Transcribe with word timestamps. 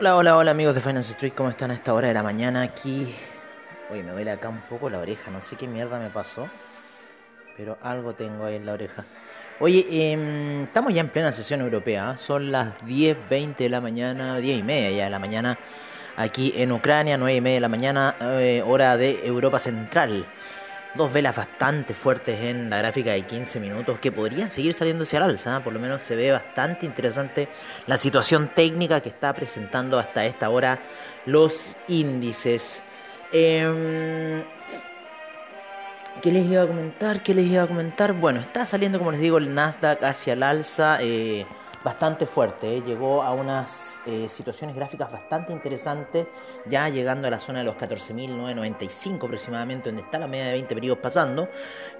Hola, 0.00 0.14
hola, 0.14 0.36
hola 0.36 0.52
amigos 0.52 0.76
de 0.76 0.80
Finance 0.80 1.10
Street, 1.10 1.32
¿cómo 1.34 1.50
están 1.50 1.72
a 1.72 1.74
esta 1.74 1.92
hora 1.92 2.06
de 2.06 2.14
la 2.14 2.22
mañana 2.22 2.62
aquí? 2.62 3.12
Oye, 3.90 4.04
me 4.04 4.12
duele 4.12 4.30
acá 4.30 4.48
un 4.48 4.60
poco 4.60 4.88
la 4.88 4.98
oreja, 4.98 5.28
no 5.32 5.40
sé 5.40 5.56
qué 5.56 5.66
mierda 5.66 5.98
me 5.98 6.08
pasó, 6.08 6.48
pero 7.56 7.76
algo 7.82 8.12
tengo 8.12 8.44
ahí 8.44 8.54
en 8.54 8.64
la 8.64 8.74
oreja. 8.74 9.04
Oye, 9.58 10.12
em, 10.12 10.62
estamos 10.62 10.94
ya 10.94 11.00
en 11.00 11.08
plena 11.08 11.32
sesión 11.32 11.62
europea, 11.62 12.10
¿ah? 12.10 12.16
son 12.16 12.52
las 12.52 12.78
10.20 12.84 13.56
de 13.56 13.68
la 13.70 13.80
mañana, 13.80 14.36
10 14.36 14.60
y 14.60 14.62
media 14.62 14.90
ya 14.92 15.04
de 15.06 15.10
la 15.10 15.18
mañana, 15.18 15.58
aquí 16.16 16.54
en 16.56 16.70
Ucrania, 16.70 17.18
9 17.18 17.34
y 17.34 17.40
media 17.40 17.56
de 17.56 17.60
la 17.62 17.68
mañana, 17.68 18.14
eh, 18.20 18.62
hora 18.64 18.96
de 18.96 19.26
Europa 19.26 19.58
Central 19.58 20.24
dos 20.98 21.10
velas 21.10 21.34
bastante 21.34 21.94
fuertes 21.94 22.38
en 22.42 22.68
la 22.68 22.76
gráfica 22.78 23.12
de 23.12 23.22
15 23.22 23.60
minutos 23.60 23.98
que 23.98 24.12
podrían 24.12 24.50
seguir 24.50 24.74
saliendo 24.74 25.04
hacia 25.04 25.18
el 25.18 25.22
alza. 25.22 25.56
¿eh? 25.56 25.60
Por 25.60 25.72
lo 25.72 25.80
menos 25.80 26.02
se 26.02 26.14
ve 26.14 26.30
bastante 26.30 26.84
interesante 26.84 27.48
la 27.86 27.96
situación 27.96 28.50
técnica 28.54 29.00
que 29.00 29.08
está 29.08 29.32
presentando 29.32 29.98
hasta 29.98 30.26
esta 30.26 30.50
hora 30.50 30.80
los 31.24 31.76
índices. 31.88 32.82
Em, 33.32 34.42
¿Qué 36.20 36.32
les 36.32 36.46
iba 36.46 36.64
a 36.64 36.66
comentar? 36.66 37.22
¿Qué 37.22 37.32
les 37.32 37.46
iba 37.46 37.62
a 37.62 37.66
comentar? 37.68 38.12
Bueno, 38.12 38.40
está 38.40 38.66
saliendo, 38.66 38.98
como 38.98 39.12
les 39.12 39.20
digo, 39.20 39.38
el 39.38 39.54
Nasdaq 39.54 40.02
hacia 40.02 40.32
el 40.32 40.42
alza. 40.42 40.98
Eh, 41.00 41.46
bastante 41.84 42.26
fuerte, 42.26 42.76
¿eh? 42.76 42.82
llegó 42.84 43.22
a 43.22 43.32
unas 43.32 44.02
eh, 44.06 44.28
situaciones 44.28 44.74
gráficas 44.74 45.10
bastante 45.10 45.52
interesantes, 45.52 46.26
ya 46.66 46.88
llegando 46.88 47.28
a 47.28 47.30
la 47.30 47.38
zona 47.38 47.60
de 47.60 47.64
los 47.64 47.76
14.995 47.76 49.24
aproximadamente, 49.24 49.88
donde 49.88 50.02
está 50.02 50.18
la 50.18 50.26
media 50.26 50.46
de 50.46 50.52
20 50.52 50.74
periodos 50.74 50.98
pasando. 50.98 51.48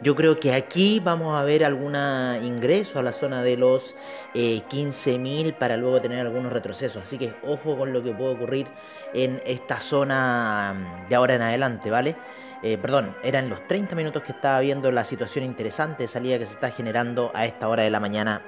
Yo 0.01 0.15
creo 0.17 0.39
que 0.39 0.53
aquí 0.53 1.01
vamos 1.01 1.39
a 1.39 1.45
ver 1.45 1.65
algún 1.65 1.95
ingreso 2.43 2.99
a 2.99 3.03
la 3.03 3.13
zona 3.13 3.43
de 3.43 3.57
los 3.57 3.95
15.000 4.35 5.47
eh, 5.47 5.53
para 5.53 5.77
luego 5.77 6.01
tener 6.01 6.21
algunos 6.21 6.53
retrocesos, 6.53 7.03
así 7.03 7.17
que 7.17 7.35
ojo 7.45 7.77
con 7.77 7.93
lo 7.93 8.03
que 8.03 8.13
puede 8.13 8.35
ocurrir 8.35 8.67
en 9.15 9.41
esta 9.47 9.81
zona 9.81 10.75
mm, 10.75 11.09
de 11.09 11.15
ahora 11.15 11.35
en 11.35 11.43
adelante, 11.43 11.91
¿vale? 11.91 12.17
perdón, 12.61 13.15
eran 13.23 13.49
los 13.49 13.65
30 13.69 13.95
minutos 13.95 14.25
que 14.25 14.33
estaba 14.33 14.59
viendo 14.59 14.91
la 14.91 15.05
situación 15.05 15.45
interesante 15.45 16.03
de 16.03 16.09
salida 16.09 16.41
que 16.41 16.45
se 16.45 16.55
está 16.55 16.73
generando 16.73 17.31
a 17.33 17.47
esta 17.47 17.69
hora 17.69 17.85
de 17.85 17.91
la 17.91 18.01
mañana 18.01 18.43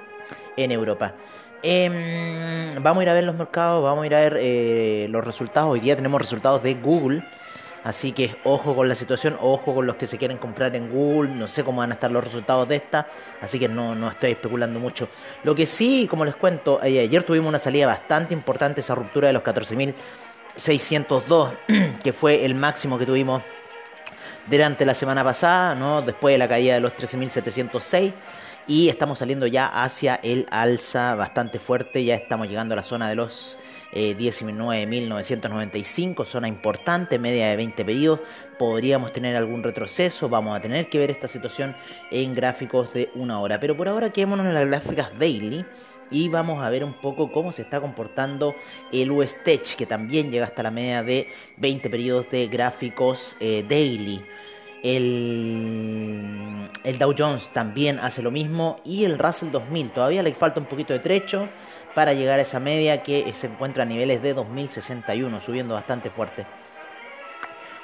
en 0.57 0.71
Europa. 0.71 1.13
Em, 1.63 2.81
vamos 2.81 3.01
a 3.01 3.03
ir 3.03 3.09
a 3.09 3.13
ver 3.13 3.23
los 3.23 3.35
mercados, 3.35 3.83
vamos 3.83 4.03
a 4.03 4.07
ir 4.07 4.15
a 4.15 4.19
ver 4.19 4.37
eh, 4.39 5.05
los 5.09 5.23
resultados. 5.23 5.69
Hoy 5.69 5.79
día 5.79 5.95
tenemos 5.95 6.19
resultados 6.19 6.63
de 6.63 6.73
Google. 6.75 7.23
Así 7.83 8.11
que 8.11 8.35
ojo 8.43 8.75
con 8.75 8.87
la 8.87 8.93
situación, 8.93 9.35
ojo 9.41 9.73
con 9.73 9.87
los 9.87 9.95
que 9.95 10.05
se 10.05 10.19
quieren 10.19 10.37
comprar 10.37 10.75
en 10.75 10.91
Google. 10.91 11.31
No 11.31 11.47
sé 11.47 11.63
cómo 11.63 11.79
van 11.79 11.89
a 11.91 11.95
estar 11.95 12.11
los 12.11 12.23
resultados 12.23 12.67
de 12.67 12.75
esta. 12.77 13.07
Así 13.41 13.59
que 13.59 13.67
no, 13.67 13.95
no 13.95 14.09
estoy 14.09 14.31
especulando 14.31 14.79
mucho. 14.79 15.09
Lo 15.43 15.55
que 15.55 15.65
sí, 15.65 16.07
como 16.09 16.25
les 16.25 16.35
cuento, 16.35 16.79
eh, 16.83 16.99
ayer 16.99 17.23
tuvimos 17.23 17.49
una 17.49 17.59
salida 17.59 17.87
bastante 17.87 18.33
importante, 18.33 18.81
esa 18.81 18.95
ruptura 18.95 19.27
de 19.27 19.33
los 19.33 19.43
14.602, 19.43 21.51
que 22.03 22.13
fue 22.13 22.45
el 22.45 22.55
máximo 22.55 22.97
que 22.99 23.05
tuvimos 23.05 23.41
durante 24.47 24.85
la 24.85 24.93
semana 24.93 25.23
pasada, 25.23 25.75
¿no? 25.75 26.01
después 26.01 26.33
de 26.33 26.39
la 26.39 26.47
caída 26.47 26.75
de 26.75 26.81
los 26.81 26.93
13.706 26.93 28.13
y 28.67 28.89
estamos 28.89 29.19
saliendo 29.19 29.47
ya 29.47 29.67
hacia 29.67 30.15
el 30.15 30.47
alza 30.51 31.15
bastante 31.15 31.59
fuerte, 31.59 32.03
ya 32.03 32.15
estamos 32.15 32.47
llegando 32.47 32.73
a 32.73 32.77
la 32.77 32.83
zona 32.83 33.09
de 33.09 33.15
los 33.15 33.57
19.995, 33.93 36.23
eh, 36.23 36.25
zona 36.25 36.47
importante, 36.47 37.19
media 37.19 37.49
de 37.49 37.57
20 37.57 37.85
pedidos, 37.85 38.21
podríamos 38.57 39.11
tener 39.11 39.35
algún 39.35 39.63
retroceso, 39.63 40.29
vamos 40.29 40.57
a 40.57 40.61
tener 40.61 40.89
que 40.89 40.97
ver 40.97 41.11
esta 41.11 41.27
situación 41.27 41.75
en 42.09 42.33
gráficos 42.33 42.93
de 42.93 43.11
una 43.15 43.39
hora, 43.39 43.59
pero 43.59 43.75
por 43.75 43.89
ahora 43.89 44.09
quedémonos 44.09 44.45
en 44.45 44.53
las 44.53 44.67
gráficas 44.67 45.09
daily 45.19 45.65
y 46.11 46.27
vamos 46.27 46.63
a 46.63 46.69
ver 46.69 46.83
un 46.83 46.93
poco 46.93 47.31
cómo 47.31 47.51
se 47.51 47.63
está 47.63 47.81
comportando 47.81 48.55
el 48.91 49.11
US 49.11 49.35
que 49.77 49.85
también 49.85 50.29
llega 50.29 50.45
hasta 50.45 50.63
la 50.63 50.71
media 50.71 51.03
de 51.03 51.29
20 51.57 51.89
periodos 51.89 52.29
de 52.29 52.47
gráficos 52.47 53.37
eh, 53.39 53.65
daily. 53.67 54.23
El, 54.83 56.69
el, 56.83 56.97
Dow 56.97 57.13
Jones 57.15 57.49
también 57.49 57.99
hace 57.99 58.21
lo 58.21 58.31
mismo 58.31 58.79
y 58.83 59.05
el 59.05 59.19
Russell 59.19 59.51
2000 59.51 59.91
todavía 59.91 60.23
le 60.23 60.33
falta 60.33 60.59
un 60.59 60.65
poquito 60.65 60.93
de 60.93 60.99
trecho 60.99 61.47
para 61.93 62.13
llegar 62.13 62.39
a 62.39 62.41
esa 62.41 62.59
media 62.59 63.03
que 63.03 63.31
se 63.33 63.47
encuentra 63.47 63.83
a 63.83 63.85
niveles 63.85 64.21
de 64.21 64.33
2061, 64.33 65.39
subiendo 65.41 65.75
bastante 65.75 66.09
fuerte. 66.09 66.45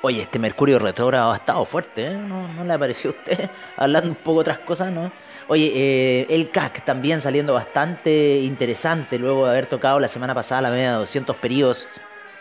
Oye, 0.02 0.22
este 0.22 0.40
Mercurio 0.40 0.80
retrógrado 0.80 1.32
ha 1.32 1.36
estado 1.36 1.66
fuerte, 1.66 2.08
¿eh? 2.08 2.18
¿No, 2.18 2.48
¿No, 2.54 2.64
le 2.64 2.74
apareció 2.74 3.10
a 3.10 3.14
usted 3.14 3.50
hablando 3.78 4.10
un 4.10 4.16
poco 4.16 4.40
otras 4.40 4.60
cosas, 4.60 4.92
no? 4.92 5.12
Oye, 5.48 5.72
eh, 5.74 6.28
el 6.30 6.52
CAC 6.52 6.84
también 6.86 7.22
saliendo 7.22 7.54
bastante 7.54 8.40
interesante 8.40 9.18
luego 9.18 9.46
de 9.46 9.52
haber 9.52 9.66
tocado 9.66 10.00
la 10.00 10.08
semana 10.08 10.36
pasada 10.36 10.62
la 10.62 10.70
media 10.70 10.92
de 10.92 10.98
200 10.98 11.36
periodos, 11.38 11.88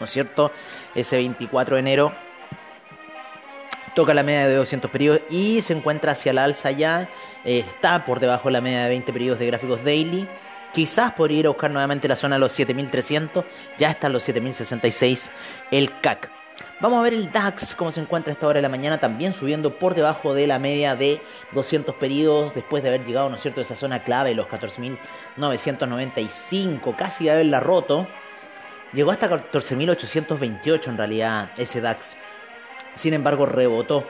¿no 0.01 0.05
es 0.07 0.13
cierto? 0.13 0.51
Ese 0.95 1.17
24 1.17 1.77
de 1.77 1.81
enero 1.81 2.26
toca 3.97 4.13
la 4.13 4.23
media 4.23 4.47
de 4.47 4.55
200 4.55 4.91
periodos 4.91 5.23
y 5.31 5.63
se 5.63 5.73
encuentra 5.73 6.13
hacia 6.13 6.31
el 6.31 6.39
alza 6.39 6.71
ya, 6.71 7.09
eh, 7.47 7.65
está 7.67 8.05
por 8.05 8.21
debajo 8.21 8.49
de 8.49 8.53
la 8.53 8.61
media 8.61 8.83
de 8.83 8.91
20 8.91 9.11
periodos 9.11 9.39
de 9.39 9.47
gráficos 9.47 9.83
daily. 9.83 10.29
Quizás 10.75 11.15
podría 11.15 11.39
ir 11.39 11.47
a 11.47 11.49
buscar 11.49 11.71
nuevamente 11.71 12.07
la 12.07 12.15
zona 12.15 12.37
de 12.37 12.41
los 12.41 12.53
7300, 12.53 13.47
ya 13.79 13.89
está 13.89 14.09
en 14.09 14.13
los 14.13 14.23
7066 14.23 15.31
el 15.71 15.99
CAC. 16.03 16.31
Vamos 16.79 16.99
a 16.99 17.03
ver 17.03 17.15
el 17.15 17.33
DAX, 17.33 17.75
cómo 17.75 17.91
se 17.91 18.03
encuentra 18.03 18.33
a 18.33 18.35
esta 18.35 18.47
hora 18.47 18.59
de 18.59 18.63
la 18.63 18.69
mañana, 18.69 18.99
también 18.99 19.33
subiendo 19.33 19.79
por 19.79 19.95
debajo 19.95 20.35
de 20.35 20.47
la 20.47 20.59
media 20.59 20.95
de 20.95 21.23
200 21.53 21.95
periodos, 21.95 22.55
después 22.55 22.83
de 22.83 22.91
haber 22.91 23.07
llegado, 23.07 23.31
¿no 23.31 23.37
es 23.37 23.43
cierto?, 23.43 23.61
a 23.61 23.63
esa 23.63 23.77
zona 23.77 24.03
clave, 24.03 24.35
los 24.35 24.47
14.995, 24.47 26.97
casi 26.97 27.25
de 27.25 27.31
haberla 27.31 27.61
roto. 27.61 28.07
Llegó 28.93 29.11
hasta 29.11 29.31
14.828 29.31 30.89
en 30.89 30.99
realidad 30.99 31.49
ese 31.57 31.81
DAX. 31.81 32.15
Sin 32.97 33.15
embargo, 33.15 33.47
rebotó 33.47 34.05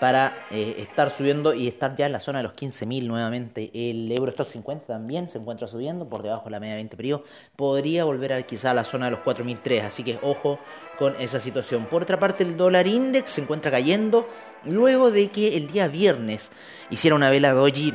para 0.00 0.46
eh, 0.50 0.76
estar 0.78 1.10
subiendo 1.10 1.52
y 1.52 1.68
estar 1.68 1.94
ya 1.94 2.06
en 2.06 2.12
la 2.12 2.20
zona 2.20 2.38
de 2.38 2.44
los 2.44 2.54
15.000 2.54 3.06
nuevamente. 3.06 3.70
El 3.74 4.10
Eurostock 4.10 4.48
50 4.48 4.86
también 4.86 5.28
se 5.28 5.38
encuentra 5.38 5.68
subiendo 5.68 6.08
por 6.08 6.22
debajo 6.22 6.46
de 6.46 6.50
la 6.52 6.58
media 6.58 6.72
de 6.72 6.78
20 6.78 6.96
periodos. 6.96 7.28
Podría 7.54 8.04
volver 8.04 8.32
a 8.32 8.42
quizá 8.42 8.70
a 8.70 8.74
la 8.74 8.84
zona 8.84 9.06
de 9.06 9.12
los 9.12 9.20
4.003, 9.20 9.84
así 9.84 10.02
que 10.02 10.18
ojo 10.22 10.58
con 10.98 11.14
esa 11.20 11.38
situación. 11.38 11.84
Por 11.84 12.02
otra 12.02 12.18
parte, 12.18 12.42
el 12.42 12.56
dólar 12.56 12.86
index 12.86 13.30
se 13.30 13.42
encuentra 13.42 13.70
cayendo 13.70 14.26
luego 14.64 15.10
de 15.10 15.28
que 15.28 15.56
el 15.56 15.70
día 15.70 15.86
viernes 15.86 16.50
hiciera 16.88 17.14
una 17.14 17.28
vela 17.28 17.52
doji 17.52 17.94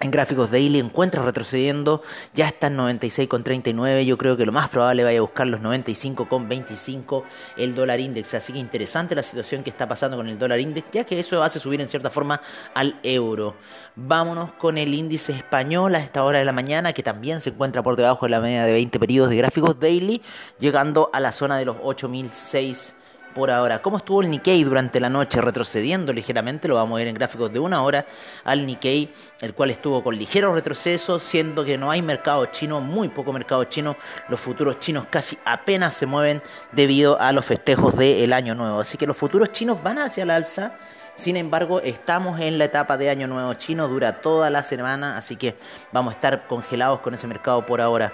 en 0.00 0.10
gráficos 0.10 0.50
daily 0.50 0.78
encuentra 0.78 1.22
retrocediendo, 1.22 2.02
ya 2.34 2.46
está 2.46 2.68
en 2.68 2.76
96,39, 2.76 4.04
yo 4.04 4.16
creo 4.16 4.36
que 4.36 4.46
lo 4.46 4.52
más 4.52 4.68
probable 4.68 5.04
vaya 5.04 5.18
a 5.18 5.22
buscar 5.22 5.46
los 5.46 5.60
95,25 5.60 7.24
el 7.56 7.74
dólar 7.74 8.00
index, 8.00 8.34
así 8.34 8.52
que 8.52 8.58
interesante 8.58 9.14
la 9.14 9.22
situación 9.22 9.62
que 9.62 9.70
está 9.70 9.88
pasando 9.88 10.16
con 10.16 10.28
el 10.28 10.38
dólar 10.38 10.60
index, 10.60 10.90
ya 10.92 11.04
que 11.04 11.18
eso 11.18 11.42
hace 11.42 11.58
subir 11.58 11.80
en 11.80 11.88
cierta 11.88 12.10
forma 12.10 12.40
al 12.74 12.98
euro. 13.02 13.56
Vámonos 13.96 14.52
con 14.52 14.78
el 14.78 14.94
índice 14.94 15.32
español 15.32 15.94
a 15.94 15.98
esta 15.98 16.24
hora 16.24 16.38
de 16.38 16.44
la 16.44 16.52
mañana, 16.52 16.92
que 16.92 17.02
también 17.02 17.40
se 17.40 17.50
encuentra 17.50 17.82
por 17.82 17.96
debajo 17.96 18.26
de 18.26 18.30
la 18.30 18.40
media 18.40 18.64
de 18.64 18.72
20 18.72 18.98
periodos 19.00 19.30
de 19.30 19.36
gráficos 19.36 19.78
daily, 19.80 20.22
llegando 20.58 21.10
a 21.12 21.20
la 21.20 21.32
zona 21.32 21.58
de 21.58 21.64
los 21.64 21.76
8006 21.82 22.94
por 23.38 23.52
ahora. 23.52 23.80
¿Cómo 23.80 23.98
estuvo 23.98 24.20
el 24.20 24.30
Nikkei 24.30 24.64
durante 24.64 24.98
la 24.98 25.08
noche? 25.08 25.40
Retrocediendo 25.40 26.12
ligeramente, 26.12 26.66
lo 26.66 26.74
vamos 26.74 26.96
a 26.96 26.98
ver 26.98 27.06
en 27.06 27.14
gráficos 27.14 27.52
de 27.52 27.60
una 27.60 27.84
hora 27.84 28.04
al 28.42 28.66
Nikkei, 28.66 29.14
el 29.40 29.54
cual 29.54 29.70
estuvo 29.70 30.02
con 30.02 30.18
ligeros 30.18 30.54
retrocesos, 30.54 31.22
siendo 31.22 31.64
que 31.64 31.78
no 31.78 31.88
hay 31.88 32.02
mercado 32.02 32.46
chino, 32.46 32.80
muy 32.80 33.08
poco 33.08 33.32
mercado 33.32 33.62
chino, 33.64 33.96
los 34.28 34.40
futuros 34.40 34.80
chinos 34.80 35.06
casi 35.08 35.38
apenas 35.44 35.94
se 35.94 36.04
mueven 36.04 36.42
debido 36.72 37.20
a 37.20 37.30
los 37.30 37.46
festejos 37.46 37.96
del 37.96 38.32
año 38.32 38.56
nuevo. 38.56 38.80
Así 38.80 38.98
que 38.98 39.06
los 39.06 39.16
futuros 39.16 39.52
chinos 39.52 39.80
van 39.84 40.00
hacia 40.00 40.26
la 40.26 40.34
alza. 40.34 40.72
Sin 41.14 41.36
embargo, 41.36 41.80
estamos 41.80 42.40
en 42.40 42.58
la 42.58 42.64
etapa 42.64 42.96
de 42.96 43.08
Año 43.08 43.28
Nuevo 43.28 43.54
Chino, 43.54 43.86
dura 43.86 44.20
toda 44.20 44.50
la 44.50 44.64
semana, 44.64 45.16
así 45.16 45.36
que 45.36 45.56
vamos 45.92 46.12
a 46.12 46.14
estar 46.16 46.48
congelados 46.48 47.00
con 47.00 47.14
ese 47.14 47.28
mercado 47.28 47.64
por 47.64 47.80
ahora. 47.80 48.12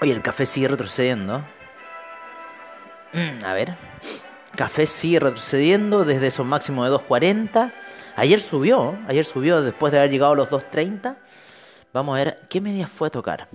Oye, 0.00 0.10
el 0.12 0.22
café 0.22 0.44
sigue 0.44 0.66
retrocediendo. 0.66 1.44
Mm, 3.12 3.44
a 3.44 3.54
ver. 3.54 3.76
Café 4.56 4.86
sigue 4.86 5.20
retrocediendo 5.20 6.04
desde 6.04 6.26
esos 6.26 6.46
máximos 6.46 6.88
de 6.88 6.96
2.40. 6.96 7.72
Ayer 8.16 8.40
subió, 8.40 8.98
ayer 9.08 9.24
subió 9.24 9.62
después 9.62 9.92
de 9.92 9.98
haber 9.98 10.10
llegado 10.10 10.32
a 10.32 10.36
los 10.36 10.50
2.30. 10.50 11.16
Vamos 11.92 12.14
a 12.14 12.24
ver 12.24 12.40
qué 12.48 12.60
media 12.60 12.86
fue 12.86 13.08
a 13.08 13.10
tocar. 13.10 13.48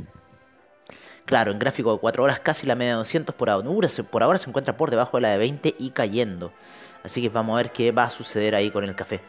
Claro, 1.25 1.51
en 1.51 1.59
gráfico 1.59 1.93
de 1.93 1.99
4 1.99 2.23
horas 2.23 2.39
casi 2.39 2.67
la 2.67 2.75
media 2.75 2.93
de 2.93 2.97
200 2.97 3.35
por 3.35 3.49
ahora. 3.49 3.67
Por 4.09 4.23
ahora 4.23 4.37
se 4.37 4.49
encuentra 4.49 4.77
por 4.77 4.91
debajo 4.91 5.17
de 5.17 5.21
la 5.21 5.29
de 5.29 5.37
20 5.37 5.75
y 5.79 5.89
cayendo. 5.91 6.51
Así 7.03 7.21
que 7.21 7.29
vamos 7.29 7.55
a 7.55 7.57
ver 7.57 7.71
qué 7.71 7.91
va 7.91 8.03
a 8.03 8.09
suceder 8.09 8.55
ahí 8.55 8.71
con 8.71 8.83
el 8.83 8.95
café. 8.95 9.21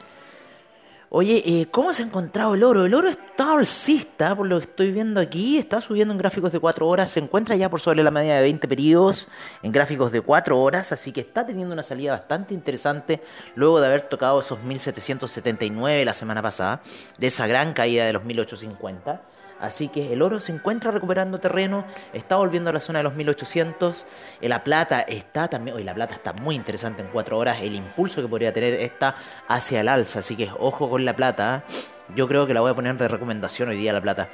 Oye, 1.09 1.41
eh, 1.47 1.69
¿cómo 1.71 1.93
se 1.93 2.03
ha 2.03 2.07
encontrado 2.07 2.55
el 2.55 2.65
oro? 2.65 2.85
El 2.85 2.93
oro 2.93 3.09
está 3.09 3.53
alcista, 3.53 4.35
por 4.35 4.49
lo 4.49 4.59
que 4.59 4.65
estoy 4.65 4.91
viendo 4.91 5.21
aquí, 5.21 5.57
está 5.57 5.81
subiendo 5.81 6.13
en 6.13 6.19
gráficos 6.19 6.51
de 6.51 6.59
4 6.59 6.89
horas, 6.89 7.11
se 7.11 7.21
encuentra 7.21 7.55
ya 7.55 7.71
por 7.71 7.81
sobre 7.81 8.03
la 8.03 8.11
media 8.11 8.35
de 8.35 8.41
20 8.41 8.67
periodos 8.67 9.29
en 9.63 9.71
gráficos 9.71 10.11
de 10.11 10.21
4 10.21 10.61
horas, 10.61 10.91
así 10.91 11.13
que 11.13 11.21
está 11.21 11.47
teniendo 11.47 11.73
una 11.73 11.85
salida 11.85 12.11
bastante 12.11 12.55
interesante 12.55 13.23
luego 13.55 13.81
de 13.81 13.87
haber 13.87 14.03
tocado 14.03 14.41
esos 14.41 14.61
1779 14.65 16.05
la 16.05 16.13
semana 16.13 16.43
pasada, 16.43 16.83
de 17.19 17.29
esa 17.29 17.47
gran 17.47 17.73
caída 17.73 18.05
de 18.05 18.13
los 18.13 18.25
1850. 18.25 19.23
Así 19.61 19.89
que 19.89 20.13
el 20.13 20.23
oro 20.23 20.41
se 20.41 20.53
encuentra 20.53 20.91
recuperando 20.91 21.39
terreno, 21.39 21.85
está 22.13 22.37
volviendo 22.37 22.71
a 22.71 22.73
la 22.73 22.81
zona 22.81 22.99
de 22.99 23.05
los 23.05 23.15
1800. 23.15 24.07
Eh, 24.41 24.49
la 24.49 24.63
plata 24.63 25.01
está 25.01 25.49
también, 25.49 25.77
hoy 25.77 25.83
la 25.83 25.95
plata 25.95 26.15
está 26.15 26.33
muy 26.33 26.55
interesante 26.55 27.03
en 27.03 27.09
4 27.09 27.39
horas. 27.39 27.59
El 27.63 27.75
impulso 27.75 28.21
que 28.21 28.29
podría 28.29 28.53
tener 28.53 28.75
está 28.75 29.17
hacia 29.49 29.81
el 29.81 29.89
alza, 29.89 30.19
así 30.19 30.37
que 30.37 30.51
ojo 30.59 30.91
con 30.91 31.05
la 31.05 31.17
plata. 31.17 31.65
¿eh? 31.69 31.73
Yo 32.15 32.29
creo 32.29 32.47
que 32.47 32.55
la 32.55 32.61
voy 32.61 32.71
a 32.71 32.75
poner 32.75 32.97
de 32.97 33.09
recomendación 33.09 33.69
hoy 33.69 33.79
día 33.79 33.93
la 33.93 34.01
plata. 34.01 34.29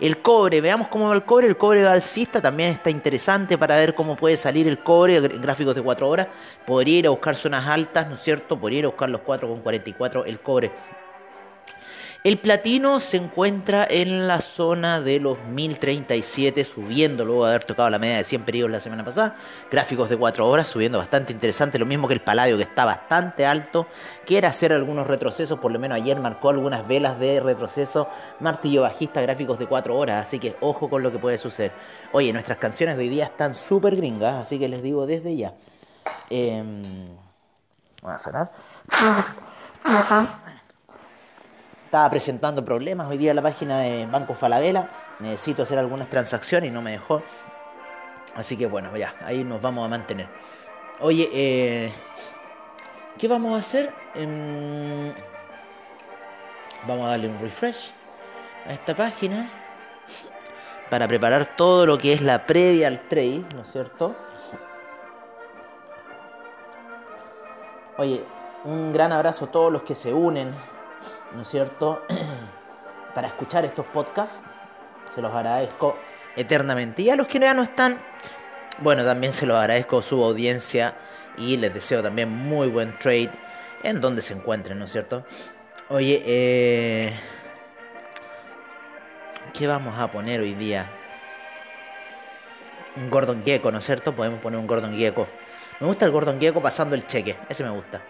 El 0.00 0.20
cobre, 0.20 0.60
veamos 0.60 0.88
cómo 0.88 1.08
va 1.08 1.14
el 1.14 1.22
cobre. 1.22 1.46
El 1.46 1.56
cobre 1.56 1.86
alcista 1.86 2.40
también 2.40 2.70
está 2.70 2.90
interesante 2.90 3.56
para 3.56 3.76
ver 3.76 3.94
cómo 3.94 4.16
puede 4.16 4.36
salir 4.36 4.66
el 4.66 4.78
cobre 4.78 5.16
en 5.16 5.42
gráficos 5.42 5.74
de 5.74 5.82
4 5.82 6.08
horas. 6.08 6.26
Podría 6.66 6.98
ir 6.98 7.06
a 7.06 7.10
buscar 7.10 7.36
zonas 7.36 7.68
altas, 7.68 8.08
¿no 8.08 8.14
es 8.14 8.20
cierto? 8.20 8.58
Podría 8.58 8.80
ir 8.80 8.84
a 8.86 8.88
buscar 8.88 9.10
los 9.10 9.20
4,44 9.20 10.24
el 10.26 10.40
cobre. 10.40 10.72
El 12.24 12.38
platino 12.38 13.00
se 13.00 13.16
encuentra 13.16 13.84
en 13.90 14.28
la 14.28 14.40
zona 14.40 15.00
de 15.00 15.18
los 15.18 15.42
1037, 15.42 16.62
subiendo 16.62 17.24
luego 17.24 17.46
de 17.46 17.50
haber 17.50 17.64
tocado 17.64 17.90
la 17.90 17.98
media 17.98 18.18
de 18.18 18.22
100 18.22 18.44
periodos 18.44 18.70
la 18.70 18.78
semana 18.78 19.04
pasada. 19.04 19.34
Gráficos 19.68 20.08
de 20.08 20.16
4 20.16 20.48
horas, 20.48 20.68
subiendo 20.68 20.98
bastante 20.98 21.32
interesante. 21.32 21.80
Lo 21.80 21.86
mismo 21.86 22.06
que 22.06 22.14
el 22.14 22.20
paladio, 22.20 22.56
que 22.56 22.62
está 22.62 22.84
bastante 22.84 23.44
alto. 23.44 23.88
Quiere 24.24 24.46
hacer 24.46 24.72
algunos 24.72 25.08
retrocesos, 25.08 25.58
por 25.58 25.72
lo 25.72 25.80
menos 25.80 25.96
ayer 25.96 26.20
marcó 26.20 26.50
algunas 26.50 26.86
velas 26.86 27.18
de 27.18 27.40
retroceso. 27.40 28.08
Martillo 28.38 28.82
bajista, 28.82 29.20
gráficos 29.20 29.58
de 29.58 29.66
4 29.66 29.96
horas. 29.96 30.24
Así 30.24 30.38
que 30.38 30.54
ojo 30.60 30.88
con 30.88 31.02
lo 31.02 31.10
que 31.10 31.18
puede 31.18 31.38
suceder. 31.38 31.72
Oye, 32.12 32.32
nuestras 32.32 32.58
canciones 32.58 32.96
de 32.96 33.02
hoy 33.02 33.08
día 33.08 33.24
están 33.24 33.56
súper 33.56 33.96
gringas, 33.96 34.42
así 34.42 34.60
que 34.60 34.68
les 34.68 34.80
digo 34.80 35.06
desde 35.06 35.34
ya. 35.34 35.54
Eh, 36.30 36.62
a 38.04 38.18
sonar 38.18 38.52
estaba 41.92 42.08
presentando 42.08 42.64
problemas 42.64 43.06
hoy 43.06 43.18
día 43.18 43.34
la 43.34 43.42
página 43.42 43.80
de 43.80 44.06
Banco 44.06 44.34
Falabella. 44.34 44.88
Necesito 45.18 45.64
hacer 45.64 45.78
algunas 45.78 46.08
transacciones 46.08 46.70
y 46.70 46.72
no 46.72 46.80
me 46.80 46.92
dejó. 46.92 47.22
Así 48.34 48.56
que 48.56 48.64
bueno, 48.64 48.96
ya, 48.96 49.14
ahí 49.22 49.44
nos 49.44 49.60
vamos 49.60 49.84
a 49.84 49.88
mantener. 49.88 50.26
Oye, 51.00 51.28
eh, 51.30 51.92
¿qué 53.18 53.28
vamos 53.28 53.54
a 53.54 53.58
hacer? 53.58 53.92
Em, 54.14 55.12
vamos 56.88 57.08
a 57.08 57.10
darle 57.10 57.28
un 57.28 57.38
refresh 57.42 57.92
a 58.66 58.72
esta 58.72 58.94
página 58.94 59.50
para 60.88 61.06
preparar 61.06 61.56
todo 61.58 61.84
lo 61.84 61.98
que 61.98 62.14
es 62.14 62.22
la 62.22 62.46
previa 62.46 62.88
al 62.88 63.02
trade, 63.02 63.44
¿no 63.54 63.64
es 63.64 63.70
cierto? 63.70 64.16
Oye, 67.98 68.24
un 68.64 68.94
gran 68.94 69.12
abrazo 69.12 69.44
a 69.44 69.48
todos 69.48 69.70
los 69.70 69.82
que 69.82 69.94
se 69.94 70.14
unen 70.14 70.71
¿no 71.34 71.42
es 71.42 71.48
cierto?, 71.48 72.04
para 73.14 73.28
escuchar 73.28 73.64
estos 73.64 73.86
podcasts. 73.86 74.40
Se 75.14 75.20
los 75.20 75.34
agradezco 75.34 75.96
eternamente. 76.36 77.02
Y 77.02 77.10
a 77.10 77.16
los 77.16 77.26
que 77.26 77.38
ya 77.38 77.54
no 77.54 77.62
están, 77.62 78.00
bueno, 78.78 79.04
también 79.04 79.32
se 79.32 79.46
los 79.46 79.56
agradezco 79.56 80.02
su 80.02 80.22
audiencia 80.24 80.94
y 81.36 81.56
les 81.56 81.72
deseo 81.72 82.02
también 82.02 82.30
muy 82.30 82.68
buen 82.68 82.98
trade 82.98 83.30
en 83.82 84.00
donde 84.00 84.22
se 84.22 84.32
encuentren, 84.32 84.78
¿no 84.78 84.86
es 84.86 84.92
cierto? 84.92 85.24
Oye, 85.88 86.22
eh, 86.24 87.12
¿qué 89.52 89.66
vamos 89.66 89.98
a 89.98 90.10
poner 90.10 90.40
hoy 90.40 90.54
día? 90.54 90.90
Un 92.96 93.10
Gordon 93.10 93.42
Gecko, 93.44 93.70
¿no 93.70 93.78
es 93.78 93.84
cierto? 93.84 94.14
Podemos 94.14 94.40
poner 94.40 94.58
un 94.58 94.66
Gordon 94.66 94.96
Gecko. 94.96 95.26
Me 95.80 95.86
gusta 95.86 96.04
el 96.06 96.12
Gordon 96.12 96.40
Gecko 96.40 96.62
pasando 96.62 96.94
el 96.94 97.06
cheque, 97.06 97.36
ese 97.48 97.64
me 97.64 97.70
gusta. 97.70 98.00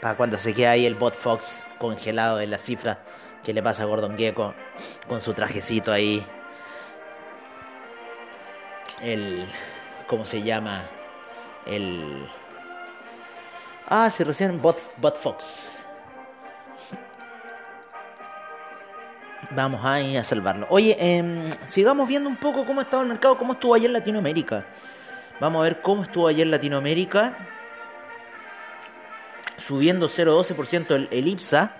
Para 0.00 0.16
cuando 0.16 0.38
se 0.38 0.52
queda 0.52 0.72
ahí 0.72 0.86
el 0.86 0.94
bot 0.94 1.14
Fox 1.14 1.64
congelado 1.78 2.40
en 2.40 2.50
la 2.50 2.58
cifra 2.58 2.98
que 3.42 3.52
le 3.52 3.62
pasa 3.62 3.82
a 3.82 3.86
Gordon 3.86 4.16
Gecko 4.16 4.54
con 5.08 5.20
su 5.22 5.34
trajecito 5.34 5.92
ahí. 5.92 6.24
El. 9.02 9.46
¿Cómo 10.06 10.24
se 10.24 10.42
llama? 10.42 10.86
El. 11.66 12.28
Ah, 13.88 14.10
sí, 14.10 14.22
recién 14.22 14.60
Bot, 14.60 14.78
bot 14.98 15.16
Fox. 15.16 15.84
Vamos 19.50 19.84
ahí 19.84 20.16
a 20.16 20.24
salvarlo. 20.24 20.66
Oye, 20.68 20.96
eh, 21.00 21.48
sigamos 21.66 22.06
viendo 22.06 22.28
un 22.28 22.36
poco 22.36 22.66
cómo 22.66 22.82
estaba 22.82 23.02
el 23.02 23.08
mercado, 23.08 23.38
cómo 23.38 23.54
estuvo 23.54 23.74
ayer 23.74 23.90
Latinoamérica. 23.90 24.66
Vamos 25.40 25.60
a 25.60 25.62
ver 25.64 25.80
cómo 25.80 26.02
estuvo 26.02 26.28
ayer 26.28 26.46
Latinoamérica 26.46 27.57
subiendo 29.68 30.08
0,12% 30.08 30.94
el, 30.94 31.08
el 31.10 31.28
IPSA, 31.28 31.72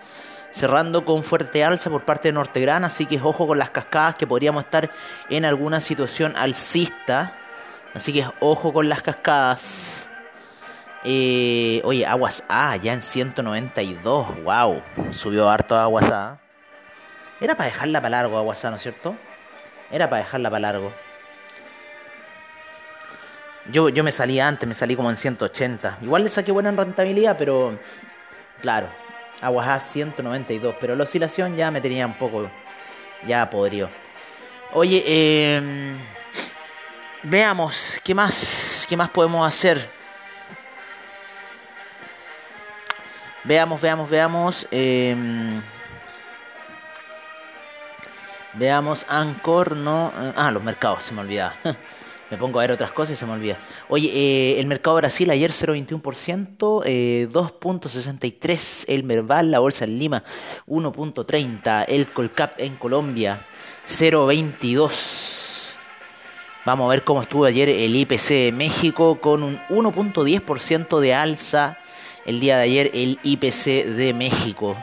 cerrando 0.51 1.07
con 1.07 1.23
fuerte 1.23 1.65
alza 1.65 1.89
por 1.89 2.05
parte 2.05 2.29
de 2.29 2.35
Nortegran, 2.35 2.85
así 2.85 3.07
que 3.07 3.19
ojo 3.19 3.47
con 3.47 3.59
las 3.59 3.71
cascadas 3.71 4.17
que 4.17 4.27
podríamos 4.27 4.65
estar 4.65 4.91
en 5.31 5.47
alguna 5.47 5.81
situación 5.81 6.37
alcista, 6.37 7.35
así 7.95 8.13
que 8.13 8.27
ojo 8.41 8.75
con 8.75 8.91
las 8.91 9.01
cascadas. 9.01 10.11
Eh, 11.03 11.81
oye, 11.85 12.05
Aguas 12.05 12.45
A 12.51 12.77
ya 12.77 12.93
en 12.93 13.01
192, 13.01 14.45
wow, 14.45 14.83
subió 15.13 15.49
harto 15.49 15.75
Aguas 15.75 16.11
A. 16.11 16.41
Era 17.41 17.55
para 17.55 17.71
dejarla 17.71 18.03
para 18.03 18.11
largo 18.11 18.37
Aguas 18.37 18.63
A, 18.67 18.71
¿no 18.71 18.77
es 18.77 18.83
cierto? 18.83 19.17
Era 19.91 20.11
para 20.11 20.25
dejarla 20.25 20.51
para 20.51 20.61
largo. 20.61 20.93
Yo, 23.71 23.91
yo 23.91 24.03
me 24.03 24.11
salí 24.11 24.41
antes, 24.41 24.67
me 24.67 24.75
salí 24.75 24.97
como 24.97 25.11
en 25.11 25.17
180. 25.17 25.99
Igual 26.03 26.25
le 26.25 26.31
saqué 26.31 26.53
buena 26.53 26.71
rentabilidad, 26.71 27.37
pero 27.39 27.79
claro, 28.61 28.89
Aguajá 29.41 29.79
192. 29.79 30.75
Pero 30.81 30.97
la 30.97 31.05
oscilación 31.05 31.57
ya 31.57 31.71
me 31.71 31.81
tenía 31.81 32.07
un 32.07 32.15
poco 32.15 32.51
ya 33.27 33.49
podrido. 33.49 33.91
Oye, 34.73 35.03
eh, 35.07 35.97
veamos, 37.23 38.01
¿qué 38.05 38.15
más, 38.15 38.87
¿qué 38.89 38.97
más 38.97 39.11
podemos 39.11 39.47
hacer? 39.47 39.91
Veamos, 43.45 43.81
veamos, 43.81 44.11
veamos. 44.11 44.69
Eh, 44.71 45.61
veamos, 48.55 49.07
Anchor, 49.09 49.77
no. 49.77 50.13
Ah, 50.37 50.51
los 50.51 50.63
mercados, 50.63 51.05
se 51.05 51.15
me 51.15 51.21
olvidaba. 51.21 51.55
Me 52.31 52.37
pongo 52.37 52.59
a 52.59 52.63
ver 52.63 52.73
otras 52.73 52.93
cosas 52.93 53.15
y 53.15 53.17
se 53.17 53.27
me 53.27 53.33
olvida. 53.33 53.59
Oye, 53.89 54.11
eh, 54.13 54.61
el 54.61 54.67
mercado 54.67 54.97
Brasil 54.97 55.31
ayer 55.31 55.51
0,21%, 55.53 56.83
eh, 56.85 57.29
2,63% 57.31 58.85
el 58.89 59.05
Merval, 59.05 59.51
la 59.51 59.61
bolsa 59.61 59.85
en 59.85 59.99
Lima 59.99 60.25
1,30%, 60.67 61.87
el 61.89 62.09
Colcap 62.09 62.61
en 62.61 62.77
Colombia 62.77 63.47
0,22%. 63.87 65.39
Vamos 66.67 66.85
a 66.87 66.91
ver 66.91 67.03
cómo 67.03 67.23
estuvo 67.23 67.47
ayer 67.47 67.71
el 67.71 67.97
IPC 67.97 68.29
de 68.29 68.53
México 68.53 69.21
con 69.23 69.43
un 69.43 69.59
1,10% 69.71 71.01
de 71.01 71.15
alza 71.15 71.79
el 72.27 72.41
día 72.41 72.59
de 72.59 72.63
ayer 72.65 72.91
el 72.93 73.19
IPC 73.23 73.87
de 73.87 74.13
México. 74.13 74.77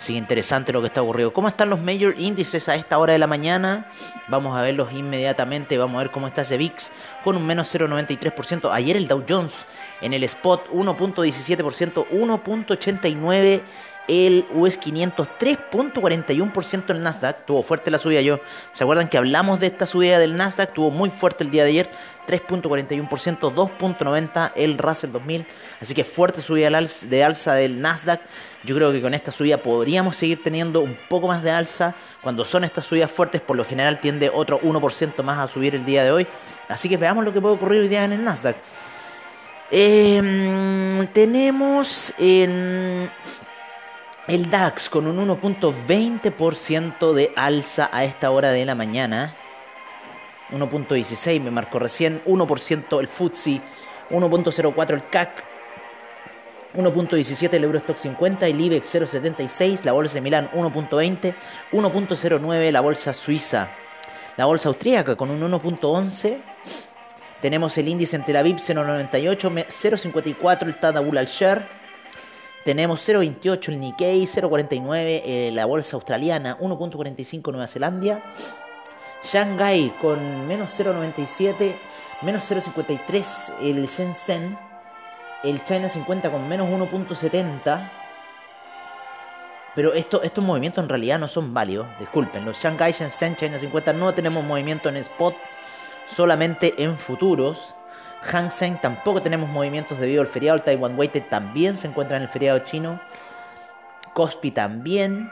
Sigue 0.00 0.18
interesante 0.18 0.72
lo 0.72 0.80
que 0.80 0.86
está 0.86 1.02
ocurriendo. 1.02 1.34
¿Cómo 1.34 1.48
están 1.48 1.68
los 1.68 1.78
major 1.78 2.14
índices 2.16 2.70
a 2.70 2.74
esta 2.74 2.96
hora 2.96 3.12
de 3.12 3.18
la 3.18 3.26
mañana? 3.26 3.86
Vamos 4.28 4.56
a 4.56 4.62
verlos 4.62 4.90
inmediatamente. 4.92 5.76
Vamos 5.76 5.96
a 5.96 6.04
ver 6.04 6.10
cómo 6.10 6.26
está 6.26 6.40
ese 6.40 6.56
VIX 6.56 6.90
con 7.22 7.36
un 7.36 7.44
menos 7.44 7.74
0,93%. 7.74 8.70
Ayer 8.72 8.96
el 8.96 9.06
Dow 9.06 9.22
Jones 9.28 9.52
en 10.00 10.14
el 10.14 10.24
spot 10.24 10.70
1.17%, 10.70 12.08
1.89% 12.08 13.62
el 14.08 14.46
US 14.52 14.78
500, 14.78 15.28
3.41% 15.38 16.90
el 16.90 17.02
Nasdaq. 17.02 17.46
Tuvo 17.46 17.62
fuerte 17.62 17.90
la 17.90 17.98
subida 17.98 18.20
yo. 18.20 18.40
¿Se 18.72 18.84
acuerdan 18.84 19.08
que 19.08 19.18
hablamos 19.18 19.60
de 19.60 19.66
esta 19.66 19.86
subida 19.86 20.18
del 20.18 20.36
Nasdaq? 20.36 20.72
Tuvo 20.72 20.90
muy 20.90 21.10
fuerte 21.10 21.44
el 21.44 21.50
día 21.50 21.64
de 21.64 21.70
ayer. 21.70 21.90
3.41%, 22.26 23.08
2.90% 23.08 24.52
el 24.54 24.78
Russell 24.78 25.10
2000. 25.10 25.46
Así 25.80 25.94
que 25.94 26.04
fuerte 26.04 26.40
subida 26.40 26.70
de 26.70 27.24
alza 27.24 27.54
del 27.54 27.80
Nasdaq. 27.80 28.20
Yo 28.64 28.76
creo 28.76 28.92
que 28.92 29.00
con 29.00 29.14
esta 29.14 29.32
subida 29.32 29.58
podríamos 29.58 30.16
seguir 30.16 30.42
teniendo 30.42 30.80
un 30.80 30.96
poco 31.08 31.26
más 31.26 31.42
de 31.42 31.50
alza. 31.50 31.94
Cuando 32.22 32.44
son 32.44 32.64
estas 32.64 32.84
subidas 32.84 33.10
fuertes, 33.10 33.40
por 33.40 33.56
lo 33.56 33.64
general 33.64 34.00
tiende 34.00 34.30
otro 34.32 34.60
1% 34.60 35.22
más 35.22 35.38
a 35.38 35.48
subir 35.48 35.74
el 35.74 35.84
día 35.84 36.04
de 36.04 36.12
hoy. 36.12 36.26
Así 36.68 36.88
que 36.88 36.96
veamos 36.96 37.24
lo 37.24 37.32
que 37.32 37.40
puede 37.40 37.54
ocurrir 37.54 37.82
hoy 37.82 37.88
día 37.88 38.04
en 38.04 38.12
el 38.12 38.24
Nasdaq. 38.24 38.56
Em, 39.72 41.06
tenemos 41.08 42.12
en 42.18 43.08
el 44.30 44.48
DAX 44.48 44.88
con 44.88 45.08
un 45.08 45.28
1.20% 45.28 47.12
de 47.14 47.32
alza 47.34 47.90
a 47.92 48.04
esta 48.04 48.30
hora 48.30 48.52
de 48.52 48.64
la 48.64 48.76
mañana. 48.76 49.34
1.16 50.52 51.40
me 51.40 51.50
marcó 51.50 51.80
recién. 51.80 52.22
1% 52.24 53.00
el 53.00 53.08
FTSE. 53.08 53.60
1.04 54.10 54.90
el 54.94 55.08
CAC. 55.08 55.30
1.17 56.76 57.54
el 57.54 57.64
Eurostock 57.64 57.96
50, 57.96 58.46
el 58.46 58.60
IBEX 58.60 58.94
0.76, 58.94 59.82
la 59.82 59.90
bolsa 59.90 60.14
de 60.14 60.20
Milán 60.20 60.48
1.20, 60.52 61.34
1.09 61.72 62.70
la 62.70 62.80
bolsa 62.80 63.12
suiza, 63.12 63.70
la 64.36 64.44
bolsa 64.44 64.68
austríaca 64.68 65.16
con 65.16 65.32
un 65.32 65.40
1.11, 65.40 66.38
tenemos 67.40 67.76
el 67.76 67.88
índice 67.88 68.14
en 68.14 68.24
Tel 68.24 68.36
Aviv 68.36 68.58
0.98, 68.58 69.66
0.54 69.66 70.62
el 70.62 70.76
Tadabul 70.78 71.18
al 71.18 71.26
Share, 71.26 71.79
Tenemos 72.64 73.08
0.28 73.08 73.68
el 73.68 73.80
Nikkei, 73.80 74.24
0.49 74.24 75.22
eh, 75.24 75.50
la 75.54 75.64
bolsa 75.64 75.96
australiana, 75.96 76.58
1.45 76.58 77.52
Nueva 77.52 77.66
Zelanda. 77.66 78.22
Shanghai 79.22 79.94
con 80.00 80.46
menos 80.46 80.78
0.97, 80.78 81.78
menos 82.22 82.50
0.53 82.50 83.54
el 83.62 83.86
Shenzhen. 83.86 84.58
El 85.42 85.64
China 85.64 85.88
50 85.88 86.30
con 86.30 86.46
menos 86.46 86.68
1.70. 86.68 87.90
Pero 89.74 89.94
esto, 89.94 90.22
estos 90.22 90.44
movimientos 90.44 90.82
en 90.82 90.88
realidad 90.90 91.18
no 91.18 91.28
son 91.28 91.54
válidos, 91.54 91.86
disculpen. 91.98 92.44
Los 92.44 92.58
Shanghai, 92.58 92.92
Shenzhen, 92.92 93.36
China 93.36 93.58
50 93.58 93.94
no 93.94 94.12
tenemos 94.12 94.44
movimiento 94.44 94.90
en 94.90 94.96
spot, 94.98 95.34
solamente 96.06 96.74
en 96.76 96.98
futuros. 96.98 97.74
Hang 98.22 98.50
Seng 98.50 98.80
tampoco 98.80 99.22
tenemos 99.22 99.48
movimientos 99.48 99.98
debido 99.98 100.22
al 100.22 100.28
feriado. 100.28 100.56
El 100.56 100.62
Taiwan 100.62 100.98
Weighted 100.98 101.24
también 101.28 101.76
se 101.76 101.88
encuentra 101.88 102.16
en 102.16 102.24
el 102.24 102.28
feriado 102.28 102.58
chino. 102.60 103.00
Kospi 104.14 104.50
también. 104.50 105.30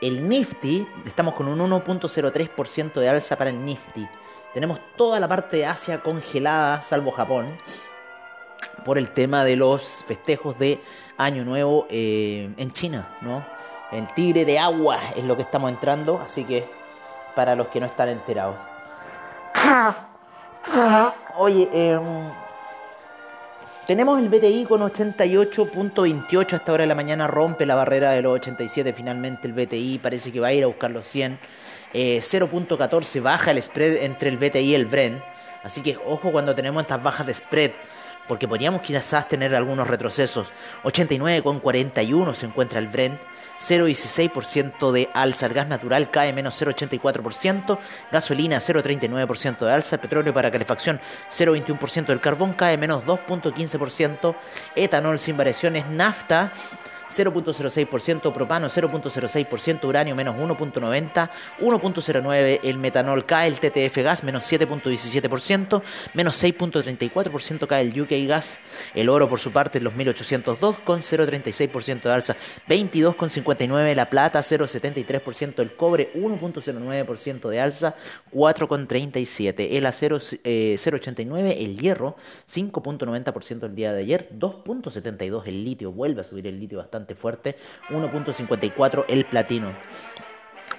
El 0.00 0.28
Nifty, 0.28 0.86
estamos 1.06 1.34
con 1.34 1.48
un 1.48 1.58
1.03% 1.58 3.00
de 3.00 3.08
alza 3.08 3.36
para 3.36 3.50
el 3.50 3.64
Nifty. 3.64 4.06
Tenemos 4.54 4.80
toda 4.96 5.18
la 5.18 5.26
parte 5.26 5.58
de 5.58 5.66
Asia 5.66 6.00
congelada, 6.00 6.82
salvo 6.82 7.10
Japón, 7.10 7.56
por 8.84 8.96
el 8.96 9.10
tema 9.10 9.44
de 9.44 9.56
los 9.56 10.04
festejos 10.06 10.58
de 10.58 10.80
Año 11.16 11.44
Nuevo 11.44 11.86
eh, 11.90 12.48
en 12.56 12.72
China, 12.72 13.08
¿no? 13.22 13.44
El 13.90 14.06
tigre 14.14 14.44
de 14.44 14.58
agua 14.58 15.00
es 15.16 15.24
lo 15.24 15.36
que 15.36 15.42
estamos 15.42 15.70
entrando, 15.70 16.20
así 16.20 16.44
que 16.44 16.68
para 17.34 17.56
los 17.56 17.68
que 17.68 17.80
no 17.80 17.86
están 17.86 18.08
enterados. 18.08 18.56
Oye, 21.36 21.68
em, 21.72 22.30
tenemos 23.86 24.18
el 24.20 24.28
BTI 24.28 24.64
con 24.64 24.82
88.28 24.82 26.52
a 26.52 26.56
esta 26.56 26.72
hora 26.72 26.82
de 26.82 26.88
la 26.88 26.94
mañana, 26.94 27.26
rompe 27.26 27.64
la 27.64 27.74
barrera 27.74 28.10
de 28.10 28.22
los 28.22 28.34
87 28.34 28.92
finalmente 28.92 29.46
el 29.46 29.54
BTI, 29.54 29.98
parece 29.98 30.30
que 30.30 30.40
va 30.40 30.48
a 30.48 30.52
ir 30.52 30.64
a 30.64 30.66
buscar 30.66 30.90
los 30.90 31.06
100. 31.06 31.38
0.14 31.92 33.16
eh, 33.16 33.20
baja 33.20 33.50
el 33.50 33.62
spread 33.62 34.02
entre 34.02 34.28
el 34.28 34.36
BTI 34.36 34.58
y 34.58 34.74
el 34.74 34.86
Brent, 34.86 35.22
así 35.62 35.80
que 35.80 35.96
ojo 36.06 36.30
cuando 36.30 36.54
tenemos 36.54 36.82
estas 36.82 37.02
bajas 37.02 37.26
de 37.26 37.34
spread 37.34 37.70
porque 38.28 38.46
podríamos 38.46 38.82
quizás 38.82 39.26
tener 39.26 39.54
algunos 39.54 39.88
retrocesos. 39.88 40.52
89,41 40.84 42.34
se 42.34 42.46
encuentra 42.46 42.78
el 42.78 42.88
Brent, 42.88 43.20
0,16% 43.58 44.92
de 44.92 45.08
alza. 45.14 45.46
El 45.46 45.54
gas 45.54 45.66
natural 45.66 46.10
cae 46.10 46.32
menos 46.32 46.60
0,84%, 46.60 47.78
gasolina 48.12 48.58
0,39% 48.58 49.58
de 49.58 49.72
alza, 49.72 49.96
el 49.96 50.00
petróleo 50.00 50.32
para 50.32 50.50
calefacción 50.50 51.00
0,21%, 51.30 52.06
del 52.06 52.20
carbón 52.20 52.52
cae 52.52 52.76
menos 52.78 53.04
2,15%, 53.04 54.36
etanol 54.76 55.18
sin 55.18 55.36
variaciones, 55.36 55.86
nafta 55.86 56.52
0.06%, 57.08 58.32
propano 58.32 58.68
0.06%, 58.68 59.84
uranio 59.84 60.14
menos 60.14 60.36
1.90, 60.36 61.30
1.09 61.60 62.60
el 62.62 62.78
metanol 62.78 63.24
cae, 63.24 63.48
el 63.48 63.58
TTF 63.58 63.96
gas 63.98 64.24
menos 64.24 64.50
7.17%, 64.50 65.82
menos 66.14 66.42
6.34% 66.42 67.66
cae 67.66 67.82
el 67.82 68.00
UK 68.00 68.28
gas, 68.28 68.60
el 68.94 69.08
oro 69.08 69.28
por 69.28 69.40
su 69.40 69.52
parte 69.52 69.80
los 69.80 69.94
1802 69.94 70.78
con 70.80 71.00
0.36% 71.00 72.02
de 72.02 72.12
alza, 72.12 72.36
22.59 72.68 73.94
la 73.94 74.10
plata, 74.10 74.40
0.73% 74.40 75.60
el 75.60 75.74
cobre, 75.74 76.12
1.09% 76.14 77.48
de 77.48 77.60
alza, 77.60 77.94
4.37 78.32 79.68
el 79.70 79.86
acero 79.86 80.18
0.89 80.18 81.38
eh, 81.38 81.64
el 81.64 81.78
hierro, 81.78 82.16
5.90% 82.48 83.64
el 83.64 83.74
día 83.74 83.92
de 83.92 84.00
ayer, 84.00 84.28
2.72 84.38 85.46
el 85.46 85.64
litio, 85.64 85.92
vuelve 85.92 86.20
a 86.20 86.24
subir 86.24 86.46
el 86.46 86.58
litio 86.58 86.78
bastante 86.78 86.97
fuerte, 87.14 87.56
1.54 87.90 89.04
el 89.08 89.24
platino. 89.26 89.74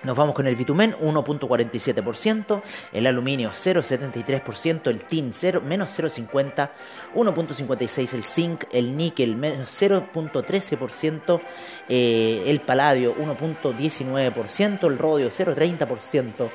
Nos 0.02 0.16
vamos 0.16 0.34
con 0.34 0.48
el 0.48 0.56
bitumen, 0.56 0.96
1.47%, 1.02 2.62
el 2.94 3.06
aluminio 3.06 3.50
0.73%, 3.50 4.88
el 4.88 5.04
tin 5.04 5.34
0, 5.34 5.62
menos 5.62 6.00
0.50, 6.00 6.70
1.56% 7.16 8.14
el 8.14 8.24
zinc, 8.24 8.64
el 8.72 8.96
níquel 8.96 9.36
menos 9.36 9.70
0.13%, 9.82 11.42
eh, 11.90 12.44
el 12.46 12.62
paladio 12.62 13.14
1.19%, 13.18 14.88
el 14.88 14.98
rodio 14.98 15.28
0.30%. 15.28 16.50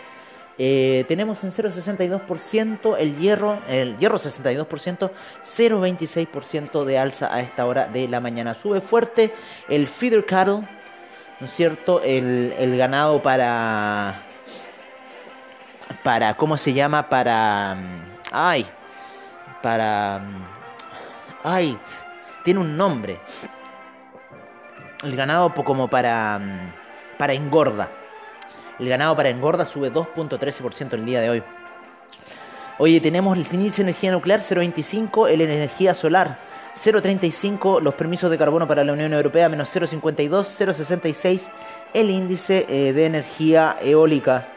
Eh, 0.57 1.05
tenemos 1.09 1.43
en 1.43 1.51
0,62% 1.51 2.97
el 2.99 3.17
hierro, 3.17 3.59
el 3.69 3.97
hierro 3.97 4.19
62%, 4.19 5.11
0,26% 5.43 6.85
de 6.85 6.99
alza 6.99 7.35
a 7.35 7.41
esta 7.41 7.67
hora 7.67 7.89
de 7.89 8.07
la 8.07 8.21
mañana. 8.21 8.55
Sube 8.55 8.81
fuerte 8.81 9.35
el 9.69 9.89
feeder 9.89 10.25
cattle, 10.25 10.61
¿no 11.41 11.47
es 11.47 11.51
cierto? 11.51 12.01
El, 12.03 12.55
el 12.59 12.77
ganado 12.79 13.21
para, 13.21 14.23
para, 16.05 16.35
¿cómo 16.35 16.57
se 16.57 16.73
llama? 16.73 17.09
Para, 17.09 17.77
ay, 18.31 18.67
para, 19.61 20.23
ay, 21.43 21.77
tiene 22.45 22.61
un 22.61 22.77
nombre. 22.77 23.19
El 25.03 25.17
ganado 25.17 25.53
como 25.53 25.89
para, 25.89 26.41
para 27.19 27.33
engorda. 27.33 28.04
El 28.79 28.89
ganado 28.89 29.17
para 29.17 29.29
engorda 29.29 29.65
sube 29.65 29.93
2.13% 29.93 30.95
el 30.95 31.05
día 31.05 31.21
de 31.21 31.31
hoy. 31.31 31.43
Oye, 32.79 33.01
tenemos 33.01 33.39
el 33.39 33.47
índice 33.55 33.83
de 33.83 33.91
energía 33.91 34.11
nuclear 34.11 34.41
0.25, 34.41 35.29
el 35.29 35.41
energía 35.41 35.95
solar 35.95 36.39
0.35, 36.75 37.81
los 37.81 37.95
permisos 37.95 38.31
de 38.31 38.39
carbono 38.39 38.67
para 38.67 38.83
la 38.83 38.93
Unión 38.93 39.13
Europea 39.13 39.49
menos 39.49 39.75
0.52, 39.75 40.29
0.66, 40.29 41.51
el 41.93 42.11
índice 42.11 42.67
eh, 42.69 42.93
de 42.93 43.07
energía 43.07 43.77
eólica. 43.81 44.49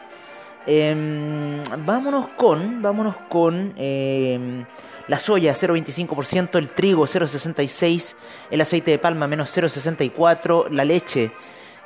Em, 0.66 1.62
vámonos 1.86 2.28
con, 2.30 2.82
vámonos 2.82 3.14
con 3.28 3.72
em, 3.76 4.64
la 5.06 5.18
soya 5.18 5.52
0.25%, 5.52 6.58
el 6.58 6.70
trigo 6.70 7.04
0.66, 7.04 8.16
el 8.50 8.60
aceite 8.60 8.90
de 8.90 8.98
palma 8.98 9.28
menos 9.28 9.56
0.64, 9.56 10.70
la 10.70 10.84
leche 10.84 11.30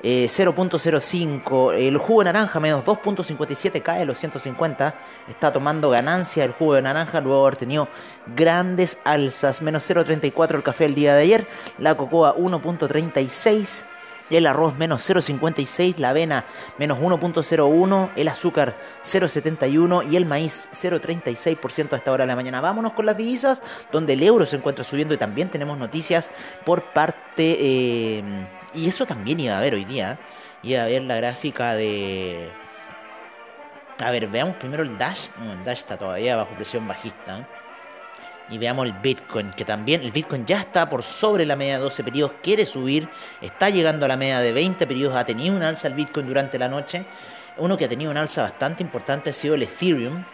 0.05. 0.02 1.74
Eh, 1.74 1.88
el 1.88 1.98
jugo 1.98 2.20
de 2.20 2.24
naranja 2.24 2.60
menos 2.60 2.84
2.57 2.84 3.82
cae 3.82 4.04
los 4.04 4.18
150. 4.18 4.94
Está 5.28 5.52
tomando 5.52 5.90
ganancia 5.90 6.44
el 6.44 6.52
jugo 6.52 6.74
de 6.74 6.82
naranja 6.82 7.20
luego 7.20 7.38
de 7.38 7.46
haber 7.46 7.56
tenido 7.56 7.88
grandes 8.34 8.98
alzas. 9.04 9.62
Menos 9.62 9.88
0.34 9.88 10.56
el 10.56 10.62
café 10.62 10.86
el 10.86 10.94
día 10.94 11.14
de 11.14 11.22
ayer. 11.22 11.46
La 11.78 11.96
cocoa 11.96 12.34
1.36. 12.36 13.86
El 14.30 14.46
arroz 14.46 14.78
menos 14.78 15.06
0,56, 15.10 15.98
la 15.98 16.10
avena 16.10 16.46
menos 16.78 16.98
1,01, 16.98 18.12
el 18.16 18.28
azúcar 18.28 18.78
0,71 19.02 20.10
y 20.10 20.16
el 20.16 20.24
maíz 20.24 20.70
0,36% 20.72 21.92
a 21.92 21.96
esta 21.96 22.12
hora 22.12 22.24
de 22.24 22.28
la 22.28 22.36
mañana. 22.36 22.62
Vámonos 22.62 22.92
con 22.92 23.04
las 23.04 23.16
divisas, 23.16 23.62
donde 23.90 24.14
el 24.14 24.22
euro 24.22 24.46
se 24.46 24.56
encuentra 24.56 24.84
subiendo 24.84 25.12
y 25.12 25.18
también 25.18 25.50
tenemos 25.50 25.76
noticias 25.76 26.30
por 26.64 26.82
parte... 26.92 27.56
Eh, 27.60 28.22
y 28.74 28.88
eso 28.88 29.06
también 29.06 29.40
iba 29.40 29.56
a 29.56 29.60
ver 29.60 29.74
hoy 29.74 29.84
día. 29.84 30.18
Iba 30.62 30.84
a 30.84 30.86
ver 30.86 31.02
la 31.02 31.16
gráfica 31.16 31.74
de. 31.74 32.50
A 33.98 34.10
ver, 34.10 34.28
veamos 34.28 34.56
primero 34.56 34.82
el 34.82 34.96
Dash. 34.96 35.28
No, 35.38 35.52
el 35.52 35.64
Dash 35.64 35.78
está 35.78 35.96
todavía 35.96 36.36
bajo 36.36 36.54
presión 36.54 36.86
bajista. 36.86 37.46
Y 38.48 38.58
veamos 38.58 38.86
el 38.86 38.92
Bitcoin, 38.92 39.50
que 39.50 39.64
también 39.64 40.02
el 40.02 40.10
Bitcoin 40.10 40.44
ya 40.44 40.60
está 40.60 40.88
por 40.88 41.02
sobre 41.02 41.46
la 41.46 41.56
media 41.56 41.74
de 41.74 41.84
12 41.84 42.04
periodos, 42.04 42.34
quiere 42.42 42.66
subir, 42.66 43.08
está 43.40 43.70
llegando 43.70 44.04
a 44.04 44.08
la 44.08 44.16
media 44.16 44.40
de 44.40 44.52
20 44.52 44.86
periodos, 44.86 45.16
ha 45.16 45.24
tenido 45.24 45.54
un 45.54 45.62
alza 45.62 45.88
el 45.88 45.94
Bitcoin 45.94 46.26
durante 46.26 46.58
la 46.58 46.68
noche. 46.68 47.04
Uno 47.58 47.76
que 47.76 47.84
ha 47.84 47.88
tenido 47.88 48.10
un 48.10 48.16
alza 48.16 48.42
bastante 48.42 48.82
importante 48.82 49.30
ha 49.30 49.32
sido 49.32 49.54
el 49.54 49.62
Ethereum. 49.62 50.24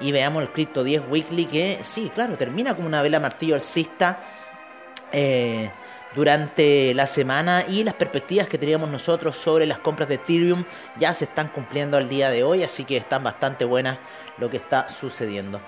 Y 0.00 0.12
veamos 0.12 0.42
el 0.42 0.50
Crypto 0.50 0.84
10 0.84 1.02
Weekly, 1.08 1.46
que 1.46 1.80
sí, 1.82 2.10
claro, 2.14 2.36
termina 2.36 2.74
como 2.74 2.86
una 2.86 3.02
vela 3.02 3.18
martillo 3.18 3.56
alcista. 3.56 4.20
Eh, 5.10 5.70
durante 6.14 6.94
la 6.94 7.06
semana 7.06 7.64
y 7.68 7.84
las 7.84 7.94
perspectivas 7.94 8.48
que 8.48 8.58
teníamos 8.58 8.88
nosotros 8.88 9.36
sobre 9.36 9.66
las 9.66 9.78
compras 9.78 10.08
de 10.08 10.16
Ethereum 10.16 10.64
ya 10.98 11.12
se 11.14 11.24
están 11.24 11.48
cumpliendo 11.48 11.96
al 11.96 12.08
día 12.08 12.30
de 12.30 12.42
hoy, 12.42 12.62
así 12.62 12.84
que 12.84 12.96
están 12.96 13.22
bastante 13.22 13.64
buenas 13.64 13.98
lo 14.38 14.50
que 14.50 14.56
está 14.56 14.90
sucediendo. 14.90 15.60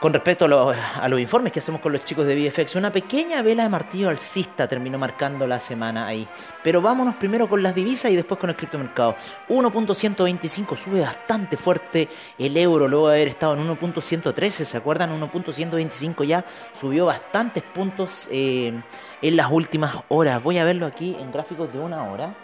Con 0.00 0.12
respecto 0.12 0.44
a, 0.44 1.08
los 1.08 1.20
informes 1.20 1.54
que 1.54 1.60
hacemos 1.60 1.80
con 1.80 1.90
los 1.90 2.04
chicos 2.04 2.26
de 2.26 2.34
VFX, 2.34 2.76
una 2.76 2.92
pequeña 2.92 3.40
vela 3.40 3.62
de 3.62 3.70
martillo 3.70 4.10
alcista 4.10 4.68
terminó 4.68 4.98
marcando 4.98 5.46
la 5.46 5.58
semana 5.58 6.06
ahí. 6.06 6.28
Pero 6.62 6.82
vámonos 6.82 7.16
primero 7.16 7.48
con 7.48 7.62
las 7.62 7.74
divisas 7.74 8.10
y 8.10 8.16
después 8.16 8.38
con 8.38 8.50
el 8.50 8.56
criptomercado. 8.56 9.16
1.125 9.48 10.76
sube 10.76 11.00
bastante 11.00 11.56
fuerte 11.56 12.10
el 12.38 12.54
euro 12.58 12.86
luego 12.86 13.08
de 13.08 13.14
haber 13.14 13.28
estado 13.28 13.54
en 13.54 13.66
1.113, 13.66 14.50
¿se 14.50 14.76
acuerdan? 14.76 15.18
1.125 15.18 16.24
ya 16.24 16.44
subió 16.74 17.06
bastantes 17.06 17.62
puntos 17.62 18.28
eh, 18.30 18.78
en 19.22 19.36
las 19.36 19.50
últimas 19.50 19.96
horas. 20.08 20.42
Voy 20.42 20.58
a 20.58 20.66
verlo 20.66 20.84
aquí 20.84 21.16
en 21.18 21.32
gráficos 21.32 21.72
de 21.72 21.78
una 21.78 22.04
hora. 22.04 22.34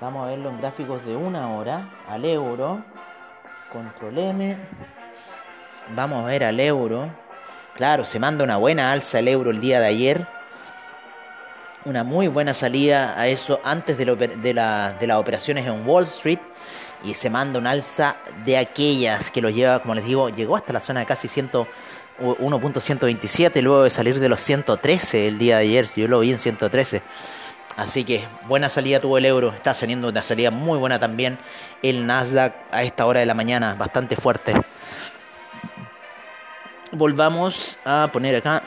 Vamos 0.00 0.26
a 0.26 0.30
verlo 0.30 0.50
en 0.50 0.58
gráficos 0.58 1.06
de 1.06 1.14
una 1.14 1.48
hora 1.54 1.90
al 2.08 2.24
euro. 2.24 2.82
Control 3.72 4.18
M. 4.18 4.58
Vamos 5.94 6.24
a 6.24 6.26
ver 6.26 6.44
al 6.44 6.60
euro 6.60 7.10
Claro, 7.74 8.04
se 8.04 8.18
manda 8.18 8.44
una 8.44 8.58
buena 8.58 8.92
alza 8.92 9.18
el 9.18 9.28
euro 9.28 9.50
el 9.50 9.58
día 9.60 9.80
de 9.80 9.86
ayer. 9.86 10.26
Una 11.86 12.04
muy 12.04 12.28
buena 12.28 12.52
salida 12.52 13.18
a 13.18 13.28
eso 13.28 13.60
antes 13.64 13.96
de, 13.96 14.04
la, 14.54 14.94
las 15.00 15.16
operaciones 15.16 15.66
en 15.66 15.88
Wall 15.88 16.04
Street. 16.04 16.38
Y 17.02 17.14
se 17.14 17.30
manda 17.30 17.58
una 17.58 17.70
alza 17.70 18.16
de 18.44 18.58
aquellas 18.58 19.30
que 19.30 19.40
lo 19.40 19.48
lleva, 19.48 19.80
como 19.80 19.94
les 19.94 20.04
digo, 20.04 20.28
llegó 20.28 20.54
hasta 20.54 20.74
la 20.74 20.80
zona 20.80 21.00
de 21.00 21.06
casi 21.06 21.28
1.127 21.28 23.62
luego 23.62 23.84
de 23.84 23.90
salir 23.90 24.20
de 24.20 24.28
los 24.28 24.40
113 24.40 25.28
el 25.28 25.38
día 25.38 25.56
de 25.56 25.62
ayer. 25.62 25.86
Yo 25.96 26.08
lo 26.08 26.20
vi 26.20 26.30
en 26.30 26.38
113. 26.38 27.00
Así 27.76 28.04
que 28.04 28.26
buena 28.46 28.68
salida 28.68 29.00
tuvo 29.00 29.16
el 29.16 29.24
euro, 29.24 29.54
está 29.54 29.72
teniendo 29.72 30.08
una 30.08 30.20
salida 30.20 30.50
muy 30.50 30.78
buena 30.78 30.98
también 30.98 31.38
el 31.82 32.04
Nasdaq 32.04 32.52
a 32.70 32.82
esta 32.82 33.06
hora 33.06 33.20
de 33.20 33.26
la 33.26 33.32
mañana, 33.32 33.74
bastante 33.74 34.14
fuerte. 34.14 34.52
Volvamos 36.94 37.78
a 37.86 38.10
poner 38.12 38.36
acá, 38.36 38.62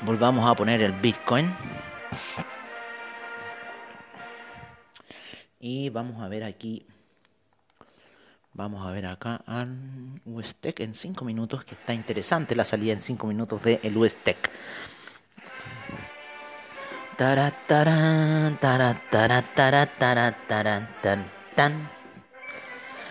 volvamos 0.00 0.50
a 0.50 0.56
poner 0.56 0.82
el 0.82 0.92
Bitcoin. 0.92 1.54
Y 5.60 5.88
vamos 5.90 6.20
a 6.20 6.26
ver 6.26 6.42
aquí, 6.42 6.84
vamos 8.52 8.84
a 8.84 8.90
ver 8.90 9.06
acá 9.06 9.40
al 9.46 10.20
USTEC 10.24 10.80
en 10.80 10.94
5 10.94 11.24
minutos, 11.24 11.64
que 11.64 11.76
está 11.76 11.94
interesante 11.94 12.56
la 12.56 12.64
salida 12.64 12.92
en 12.92 13.00
5 13.00 13.24
minutos 13.28 13.62
del 13.62 13.78
el 13.84 13.96
USTEC. 13.96 14.50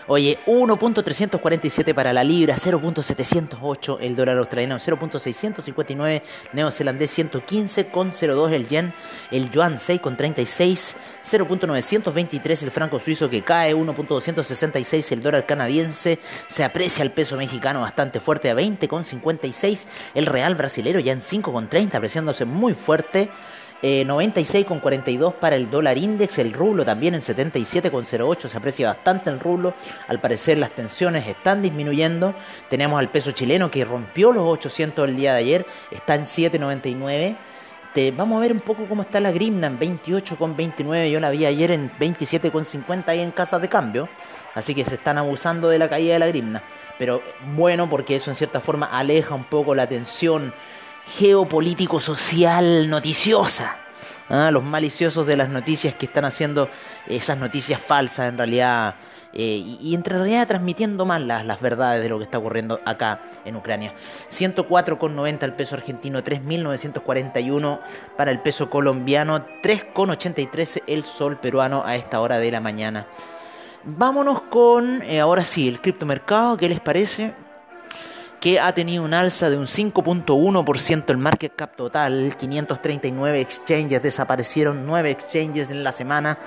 Oye, 0.08 0.38
1.347 0.46 1.92
para 1.92 2.12
la 2.12 2.22
libra, 2.22 2.54
0.708 2.54 3.98
el 4.00 4.14
dólar 4.14 4.38
australiano, 4.38 4.76
0.659 4.76 6.22
neozelandés, 6.52 7.18
115,02 7.18 8.52
el 8.52 8.68
yen, 8.68 8.94
el 9.32 9.50
yuan 9.50 9.78
6,36, 9.78 10.96
0.923 11.24 12.62
el 12.62 12.70
franco 12.70 13.00
suizo 13.00 13.28
que 13.28 13.42
cae, 13.42 13.74
1.266 13.74 15.10
el 15.10 15.20
dólar 15.22 15.44
canadiense, 15.44 16.20
se 16.46 16.62
aprecia 16.62 17.02
el 17.02 17.10
peso 17.10 17.36
mexicano 17.36 17.80
bastante 17.80 18.20
fuerte 18.20 18.48
a 18.48 18.54
20,56, 18.54 19.86
el 20.14 20.26
real 20.26 20.54
brasilero 20.54 21.00
ya 21.00 21.14
en 21.14 21.20
5,30 21.20 21.94
apreciándose 21.94 22.44
muy 22.44 22.74
fuerte. 22.74 23.28
96,42 23.82 25.30
eh, 25.30 25.34
para 25.38 25.56
el 25.56 25.70
dólar 25.70 25.98
index, 25.98 26.38
el 26.38 26.52
rublo 26.52 26.84
también 26.84 27.14
en 27.14 27.20
77,08, 27.20 28.48
se 28.48 28.56
aprecia 28.56 28.88
bastante 28.88 29.30
el 29.30 29.38
rublo, 29.38 29.74
al 30.08 30.20
parecer 30.20 30.58
las 30.58 30.70
tensiones 30.70 31.26
están 31.26 31.62
disminuyendo, 31.62 32.34
tenemos 32.70 32.98
al 32.98 33.08
peso 33.08 33.32
chileno 33.32 33.70
que 33.70 33.84
rompió 33.84 34.32
los 34.32 34.44
800 34.44 35.08
el 35.08 35.16
día 35.16 35.34
de 35.34 35.38
ayer, 35.40 35.66
está 35.90 36.14
en 36.14 36.22
7,99. 36.22 37.36
vamos 38.16 38.38
a 38.38 38.40
ver 38.40 38.52
un 38.52 38.60
poco 38.60 38.86
cómo 38.88 39.02
está 39.02 39.20
la 39.20 39.30
grimna 39.30 39.66
en 39.66 39.78
28,29, 39.78 41.10
yo 41.10 41.20
la 41.20 41.30
vi 41.30 41.44
ayer 41.44 41.70
en 41.70 41.90
27,50 41.98 43.08
ahí 43.08 43.20
en 43.20 43.30
casa 43.30 43.58
de 43.58 43.68
cambio, 43.68 44.08
así 44.54 44.74
que 44.74 44.84
se 44.84 44.94
están 44.94 45.18
abusando 45.18 45.68
de 45.68 45.78
la 45.78 45.88
caída 45.88 46.14
de 46.14 46.18
la 46.20 46.26
grimna, 46.28 46.62
pero 46.98 47.22
bueno 47.54 47.90
porque 47.90 48.16
eso 48.16 48.30
en 48.30 48.36
cierta 48.36 48.60
forma 48.60 48.86
aleja 48.86 49.34
un 49.34 49.44
poco 49.44 49.74
la 49.74 49.86
tensión 49.86 50.54
geopolítico, 51.06 52.00
social, 52.00 52.88
noticiosa. 52.90 53.76
¿ah? 54.28 54.50
Los 54.50 54.64
maliciosos 54.64 55.26
de 55.26 55.36
las 55.36 55.48
noticias 55.48 55.94
que 55.94 56.06
están 56.06 56.24
haciendo 56.24 56.68
esas 57.06 57.38
noticias 57.38 57.80
falsas 57.80 58.28
en 58.28 58.36
realidad. 58.36 58.96
Eh, 59.38 59.76
y, 59.80 59.94
entre 59.94 60.16
realidad 60.16 60.48
transmitiendo 60.48 61.04
mal 61.04 61.28
las, 61.28 61.44
las, 61.44 61.60
verdades 61.60 62.02
de 62.02 62.08
lo 62.08 62.16
que 62.16 62.24
está 62.24 62.38
ocurriendo 62.38 62.80
acá 62.86 63.20
en 63.44 63.56
Ucrania. 63.56 63.92
104,90 64.30 65.42
el 65.42 65.52
peso 65.52 65.74
argentino, 65.74 66.24
3.941 66.24 67.80
para 68.16 68.30
el 68.30 68.40
peso 68.40 68.70
colombiano, 68.70 69.46
3,83 69.62 70.84
el 70.86 71.04
sol 71.04 71.38
peruano 71.38 71.82
a 71.84 71.96
esta 71.96 72.20
hora 72.20 72.38
de 72.38 72.50
la 72.50 72.60
mañana. 72.60 73.06
Vámonos 73.84 74.40
con, 74.42 75.02
eh, 75.02 75.20
ahora 75.20 75.44
sí, 75.44 75.68
el 75.68 75.82
criptomercado, 75.82 76.56
¿qué 76.56 76.70
les 76.70 76.80
parece? 76.80 77.34
Que 78.40 78.60
ha 78.60 78.72
tenido 78.72 79.04
un 79.04 79.14
alza 79.14 79.50
de 79.50 79.56
un 79.56 79.66
5.1% 79.66 81.04
el 81.10 81.18
market 81.18 81.54
cap 81.54 81.76
total, 81.76 82.34
539 82.36 83.40
exchanges 83.40 84.02
desaparecieron, 84.02 84.86
9 84.86 85.10
exchanges 85.10 85.70
en 85.70 85.84
la 85.84 85.92
semana, 85.92 86.38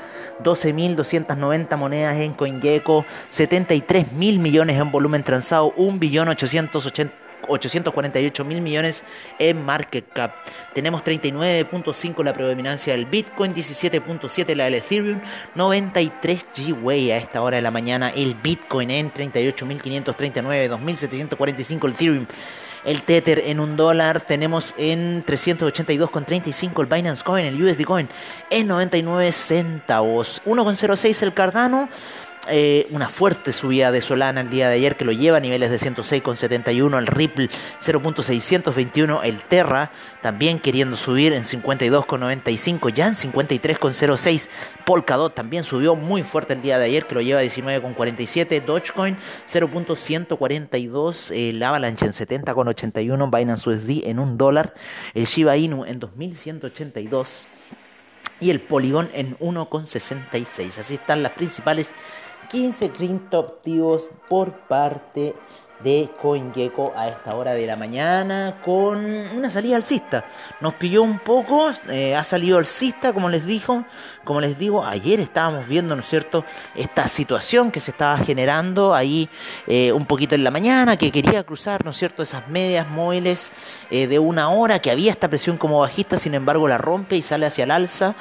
12.290 0.44 1.78
monedas 1.78 2.18
en 2.18 2.34
CoinGecko, 2.34 3.06
73 3.30 4.12
mil 4.14 4.40
millones 4.40 4.80
en 4.80 4.92
volumen 4.92 5.24
transado, 5.24 5.74
1.880 5.76 7.29
848 7.50 8.46
mil 8.46 8.62
millones 8.62 9.04
en 9.40 9.66
market 9.66 10.06
cap. 10.14 10.36
Tenemos 10.74 11.04
39.5 11.04 12.24
la 12.24 12.34
predominancia 12.34 12.94
del 12.94 13.06
Bitcoin, 13.06 13.54
17.7 13.54 14.56
la 14.56 14.66
del 14.66 14.76
Ethereum, 14.76 15.22
93 15.56 16.46
G-Way 16.54 17.12
a 17.12 17.18
esta 17.18 17.42
hora 17.42 17.58
de 17.58 17.62
la 17.62 17.72
mañana 17.72 18.10
el 18.10 18.36
Bitcoin 18.36 18.92
en 18.92 19.12
38.539, 19.12 20.70
2.745 20.70 21.86
el 21.86 21.92
Ethereum. 21.92 22.28
El 22.86 23.04
Tether 23.04 23.44
en 23.46 23.60
un 23.60 23.76
dólar 23.76 24.22
tenemos 24.22 24.74
en 24.78 25.26
382,35 25.26 26.82
el 26.82 26.86
Binance 26.86 27.24
Coin, 27.24 27.46
el 27.46 27.62
USD 27.62 27.84
Coin 27.84 28.08
en 28.50 28.68
99 28.68 29.32
centavos. 29.32 30.42
1,06 30.46 31.24
el 31.24 31.34
Cardano. 31.34 31.90
Eh, 32.52 32.88
una 32.92 33.10
fuerte 33.10 33.54
subida 33.54 33.92
de 33.92 34.02
Solana 34.02 34.42
el 34.42 34.50
día 34.50 34.70
de 34.70 34.76
ayer 34.76 34.96
que 34.96 35.06
lo 35.06 35.12
lleva 35.12 35.38
a 35.38 35.40
niveles 35.40 35.70
de 35.70 35.78
106,71, 35.78 36.98
el 36.98 37.08
Ripple 37.08 37.50
0.621, 37.80 39.22
el 39.24 39.44
Terra 39.44 39.92
también 40.22 40.60
queriendo 40.60 40.96
subir 40.96 41.34
en 41.34 41.44
52,95, 41.44 42.94
ya 42.94 43.08
en 43.08 43.14
53,06, 43.14 44.50
Polkadot 44.86 45.34
también 45.34 45.64
subió 45.64 45.96
muy 45.96 46.24
fuerte 46.24 46.54
el 46.54 46.62
día 46.62 46.80
de 46.80 46.86
ayer 46.86 47.06
que 47.06 47.16
lo 47.16 47.22
lleva 47.22 47.42
a 47.42 47.44
19,47, 47.44 48.64
Dogecoin 48.66 49.18
0.142, 49.48 51.32
el 51.36 51.62
Avalanche 51.62 52.06
en 52.06 52.14
70,81, 52.14 53.38
Binance 53.38 53.70
USD 53.70 54.08
en 54.08 54.20
un 54.20 54.38
dólar, 54.38 54.74
el 55.14 55.26
Shiba 55.26 55.58
Inu 55.58 55.86
en 55.86 56.00
2182 56.00 57.48
y 58.40 58.50
el 58.50 58.60
Polygon 58.62 59.10
en 59.14 59.38
1,66. 59.40 60.80
Así 60.80 60.96
están 60.96 61.24
las 61.24 61.34
principales 61.34 61.92
15 62.50 62.90
criptoactivos 62.92 64.10
por 64.28 64.52
parte 64.52 65.36
de 65.84 66.10
CoinGecko 66.22 66.94
a 66.96 67.08
esta 67.08 67.36
hora 67.36 67.54
de 67.54 67.66
la 67.66 67.76
mañana 67.76 68.58
con 68.64 69.06
una 69.06 69.50
salida 69.50 69.78
alcista. 69.78 70.26
Nos 70.60 70.74
pilló 70.74 71.02
un 71.02 71.20
poco, 71.20 71.72
eh, 71.90 72.16
ha 72.16 72.24
salido 72.24 72.58
alcista, 72.58 73.14
como 73.14 73.30
les 73.30 73.46
dijo, 73.46 73.86
como 74.24 74.42
les 74.42 74.60
digo, 74.60 74.86
ayer 74.86 75.20
estábamos 75.20 75.68
viendo, 75.68 75.96
¿no 75.96 76.02
es 76.02 76.10
cierto?, 76.10 76.44
esta 76.76 77.08
situación 77.08 77.72
que 77.72 77.80
se 77.80 77.92
estaba 77.92 78.18
generando 78.18 78.94
ahí 78.94 79.30
eh, 79.68 79.92
un 79.92 80.06
poquito 80.06 80.36
en 80.36 80.44
la 80.44 80.52
mañana, 80.52 80.98
que 80.98 81.12
quería 81.12 81.44
cruzar, 81.44 81.86
¿no 81.86 81.92
es 81.92 81.98
cierto?, 81.98 82.24
esas 82.24 82.48
medias 82.50 82.88
móviles 82.88 83.52
eh, 83.90 84.08
de 84.08 84.20
una 84.20 84.50
hora, 84.50 84.80
que 84.80 84.92
había 84.92 85.12
esta 85.12 85.30
presión 85.30 85.58
como 85.58 85.80
bajista, 85.80 86.18
sin 86.18 86.34
embargo 86.34 86.68
la 86.68 86.78
rompe 86.78 87.16
y 87.16 87.22
sale 87.22 87.46
hacia 87.46 87.64
el 87.64 87.72
alza 87.72 88.16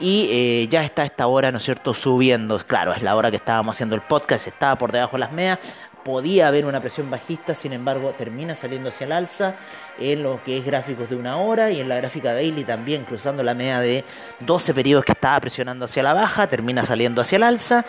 y 0.00 0.66
ya 0.68 0.82
está 0.82 1.04
esta 1.04 1.28
hora, 1.28 1.52
¿no 1.52 1.58
es 1.58 1.64
cierto?, 1.64 1.94
subiendo. 1.94 2.58
Claro, 2.58 2.92
es 2.92 3.02
la 3.02 3.14
hora 3.14 3.30
que 3.30 3.36
estábamos 3.36 3.76
haciendo 3.76 3.94
el 3.94 4.02
podcast, 4.02 4.48
estaba 4.48 4.76
por 4.76 4.90
debajo 4.90 5.12
de 5.12 5.20
las 5.20 5.30
medias 5.30 5.58
podía 6.04 6.48
haber 6.48 6.66
una 6.66 6.80
presión 6.80 7.10
bajista, 7.10 7.54
sin 7.54 7.72
embargo 7.72 8.14
termina 8.16 8.54
saliendo 8.54 8.88
hacia 8.88 9.04
el 9.04 9.12
alza 9.12 9.54
en 9.98 10.22
lo 10.22 10.42
que 10.44 10.58
es 10.58 10.64
gráficos 10.64 11.08
de 11.10 11.16
una 11.16 11.36
hora 11.36 11.70
y 11.70 11.80
en 11.80 11.88
la 11.88 11.96
gráfica 11.96 12.32
daily 12.32 12.64
también 12.64 13.04
cruzando 13.04 13.42
la 13.42 13.54
media 13.54 13.80
de 13.80 14.04
12 14.40 14.74
periodos 14.74 15.04
que 15.04 15.12
estaba 15.12 15.38
presionando 15.40 15.84
hacia 15.84 16.02
la 16.02 16.14
baja, 16.14 16.46
termina 16.46 16.84
saliendo 16.84 17.20
hacia 17.20 17.36
el 17.36 17.42
alza. 17.42 17.84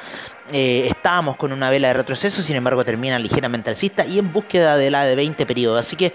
Eh, 0.52 0.88
estábamos 0.88 1.38
con 1.38 1.54
una 1.54 1.70
vela 1.70 1.88
de 1.88 1.94
retroceso, 1.94 2.42
sin 2.42 2.58
embargo 2.58 2.84
termina 2.84 3.18
ligeramente 3.18 3.70
alcista 3.70 4.06
y 4.06 4.20
en 4.20 4.34
búsqueda 4.34 4.76
de 4.76 4.92
la 4.92 5.06
de 5.06 5.16
20 5.16 5.46
periodos. 5.46 5.80
Así 5.80 5.96
que 5.96 6.14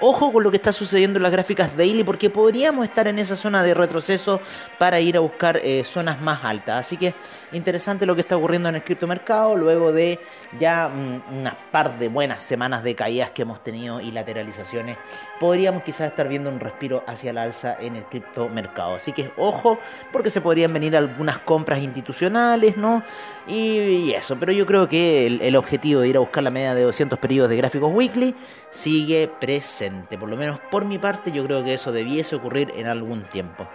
ojo 0.00 0.32
con 0.32 0.42
lo 0.42 0.50
que 0.50 0.58
está 0.58 0.72
sucediendo 0.72 1.18
en 1.18 1.22
las 1.22 1.32
gráficas 1.32 1.76
daily 1.76 2.04
porque 2.04 2.28
podríamos 2.28 2.84
estar 2.84 3.08
en 3.08 3.18
esa 3.18 3.34
zona 3.34 3.62
de 3.62 3.72
retroceso 3.74 4.40
para 4.78 5.00
ir 5.00 5.16
a 5.16 5.20
buscar 5.20 5.58
eh, 5.62 5.84
zonas 5.84 6.20
más 6.20 6.44
altas. 6.44 6.86
Así 6.86 6.96
que 6.98 7.14
interesante 7.52 8.04
lo 8.04 8.14
que 8.14 8.20
está 8.20 8.36
ocurriendo 8.36 8.68
en 8.68 8.74
el 8.74 8.84
criptomercado 8.84 9.56
luego 9.56 9.90
de 9.92 10.20
ya 10.58 10.88
mm, 10.88 11.38
unas 11.38 11.54
par 11.70 11.98
de 11.98 12.08
buenas 12.08 12.42
semanas 12.42 12.82
de 12.82 12.94
caídas 12.94 13.30
que 13.30 13.42
hemos 13.42 13.64
tenido 13.64 14.00
y 14.00 14.10
lateralizaciones 14.10 14.98
podríamos 15.40 15.82
quizás 15.82 16.10
estar 16.10 16.28
viendo 16.28 16.50
un 16.50 16.60
respiro 16.60 17.04
hacia 17.06 17.32
la 17.32 17.42
alza 17.42 17.76
en 17.80 17.96
el 17.96 18.04
criptomercado. 18.04 18.94
Así 18.94 19.12
que 19.12 19.32
ojo, 19.36 19.78
porque 20.12 20.30
se 20.30 20.40
podrían 20.40 20.72
venir 20.72 20.96
algunas 20.96 21.38
compras 21.40 21.80
institucionales, 21.80 22.76
¿no? 22.76 23.02
Y, 23.46 24.12
eso, 24.12 24.36
pero 24.38 24.52
yo 24.52 24.66
creo 24.66 24.88
que 24.88 25.26
el, 25.26 25.56
objetivo 25.56 26.00
de 26.00 26.08
ir 26.08 26.16
a 26.16 26.20
buscar 26.20 26.42
la 26.42 26.50
media 26.50 26.74
de 26.74 26.82
200 26.82 27.18
periodos 27.18 27.50
de 27.50 27.56
gráficos 27.56 27.92
weekly 27.92 28.34
sigue 28.70 29.30
presente. 29.40 30.18
Por 30.18 30.28
lo 30.28 30.36
menos 30.36 30.60
por 30.70 30.84
mi 30.84 30.98
parte, 30.98 31.32
yo 31.32 31.44
creo 31.44 31.64
que 31.64 31.74
eso 31.74 31.92
debiese 31.92 32.36
ocurrir 32.36 32.72
en 32.76 32.86
algún 32.86 33.24
tiempo. 33.24 33.68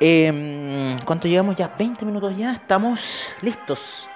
Eh, 0.00 0.96
¿Cuánto 1.04 1.28
llevamos 1.28 1.54
ya? 1.56 1.72
20 1.78 2.04
minutos 2.04 2.36
ya, 2.36 2.52
estamos 2.52 3.28
listos 3.42 4.08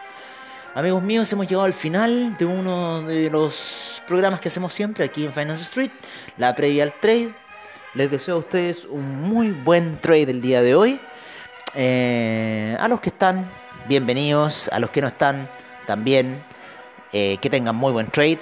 Amigos 0.75 1.03
míos, 1.03 1.33
hemos 1.33 1.47
llegado 1.49 1.65
al 1.65 1.73
final 1.73 2.37
de 2.37 2.45
uno 2.45 3.03
de 3.03 3.31
los 3.31 4.03
programas 4.07 4.39
que 4.41 4.49
hacemos 4.49 4.73
siempre 4.73 5.05
aquí 5.05 5.25
en 5.25 5.33
Finance 5.33 5.63
Street, 5.63 5.91
la 6.37 6.55
previa 6.55 6.85
al 6.85 6.93
trade. 6.93 7.33
Les 7.95 8.11
deseo 8.11 8.37
a 8.37 8.39
ustedes 8.39 8.85
un 8.85 9.23
muy 9.23 9.51
buen 9.51 9.99
trade 9.99 10.31
el 10.31 10.43
día 10.43 10.61
de 10.61 10.75
hoy. 10.75 11.01
Eh, 11.75 12.77
a 12.79 12.87
los 12.87 13.01
que 13.01 13.09
están, 13.09 13.51
bienvenidos. 13.89 14.69
A 14.69 14.79
los 14.79 14.91
que 14.91 15.01
no 15.01 15.09
están, 15.09 15.49
también. 15.87 16.45
Eh, 17.13 17.39
que 17.41 17.49
tengan 17.49 17.75
muy 17.75 17.91
buen 17.91 18.09
trade. 18.09 18.39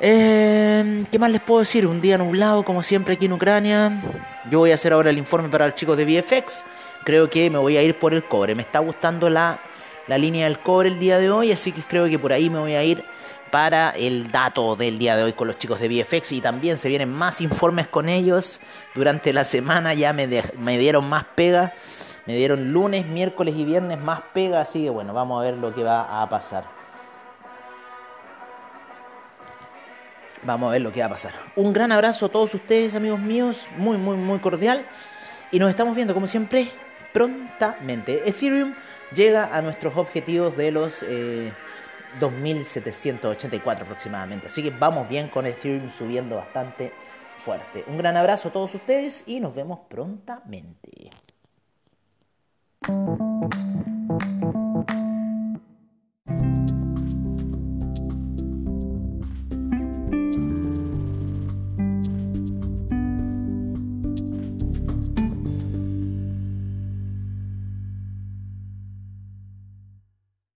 Eh, 0.00 1.04
¿Qué 1.10 1.18
más 1.20 1.30
les 1.30 1.40
puedo 1.40 1.60
decir? 1.60 1.86
Un 1.86 2.00
día 2.00 2.18
nublado, 2.18 2.64
como 2.64 2.82
siempre, 2.82 3.14
aquí 3.14 3.26
en 3.26 3.32
Ucrania. 3.32 4.02
Yo 4.50 4.58
voy 4.58 4.72
a 4.72 4.74
hacer 4.74 4.92
ahora 4.92 5.10
el 5.10 5.18
informe 5.18 5.48
para 5.48 5.66
los 5.66 5.76
chicos 5.76 5.96
de 5.96 6.04
VFX. 6.04 6.66
Creo 7.04 7.30
que 7.30 7.48
me 7.48 7.58
voy 7.58 7.76
a 7.76 7.82
ir 7.82 7.96
por 7.96 8.12
el 8.12 8.24
cobre. 8.24 8.56
Me 8.56 8.62
está 8.62 8.80
gustando 8.80 9.30
la, 9.30 9.60
la 10.08 10.18
línea 10.18 10.46
del 10.46 10.58
cobre 10.58 10.88
el 10.88 10.98
día 10.98 11.18
de 11.18 11.30
hoy, 11.30 11.52
así 11.52 11.72
que 11.72 11.82
creo 11.82 12.06
que 12.06 12.18
por 12.18 12.32
ahí 12.32 12.50
me 12.50 12.58
voy 12.58 12.74
a 12.74 12.82
ir 12.82 13.04
para 13.50 13.90
el 13.90 14.32
dato 14.32 14.76
del 14.76 14.98
día 14.98 15.14
de 15.14 15.24
hoy 15.24 15.34
con 15.34 15.46
los 15.46 15.58
chicos 15.58 15.78
de 15.78 15.88
VFX 15.88 16.32
y 16.32 16.40
también 16.40 16.78
se 16.78 16.88
vienen 16.88 17.12
más 17.12 17.40
informes 17.40 17.86
con 17.86 18.08
ellos 18.08 18.60
durante 18.94 19.32
la 19.32 19.44
semana, 19.44 19.92
ya 19.94 20.12
me, 20.12 20.26
me 20.58 20.78
dieron 20.78 21.08
más 21.08 21.24
pega, 21.34 21.72
me 22.26 22.34
dieron 22.34 22.72
lunes, 22.72 23.06
miércoles 23.06 23.54
y 23.56 23.64
viernes 23.64 24.00
más 24.00 24.22
pega, 24.32 24.60
así 24.62 24.84
que 24.84 24.90
bueno, 24.90 25.12
vamos 25.12 25.40
a 25.40 25.44
ver 25.44 25.58
lo 25.58 25.74
que 25.74 25.84
va 25.84 26.22
a 26.22 26.28
pasar. 26.30 26.64
Vamos 30.44 30.68
a 30.68 30.72
ver 30.72 30.80
lo 30.80 30.90
que 30.90 31.00
va 31.00 31.06
a 31.06 31.10
pasar. 31.10 31.32
Un 31.54 31.72
gran 31.72 31.92
abrazo 31.92 32.26
a 32.26 32.28
todos 32.28 32.52
ustedes, 32.54 32.96
amigos 32.96 33.20
míos, 33.20 33.68
muy, 33.76 33.96
muy, 33.96 34.16
muy 34.16 34.40
cordial. 34.40 34.84
Y 35.52 35.58
nos 35.60 35.70
estamos 35.70 35.94
viendo, 35.94 36.14
como 36.14 36.26
siempre, 36.26 36.68
prontamente. 37.12 38.28
Ethereum 38.28 38.74
llega 39.14 39.56
a 39.56 39.62
nuestros 39.62 39.96
objetivos 39.96 40.56
de 40.56 40.72
los 40.72 41.02
eh, 41.02 41.52
2.784 42.20 43.82
aproximadamente. 43.82 44.46
Así 44.48 44.62
que 44.62 44.70
vamos 44.70 45.08
bien 45.08 45.28
con 45.28 45.46
Ethereum 45.46 45.90
subiendo 45.90 46.36
bastante 46.36 46.92
fuerte. 47.38 47.84
Un 47.86 47.98
gran 47.98 48.16
abrazo 48.16 48.48
a 48.48 48.52
todos 48.52 48.74
ustedes 48.74 49.24
y 49.26 49.40
nos 49.40 49.54
vemos 49.54 49.80
prontamente. 49.88 51.10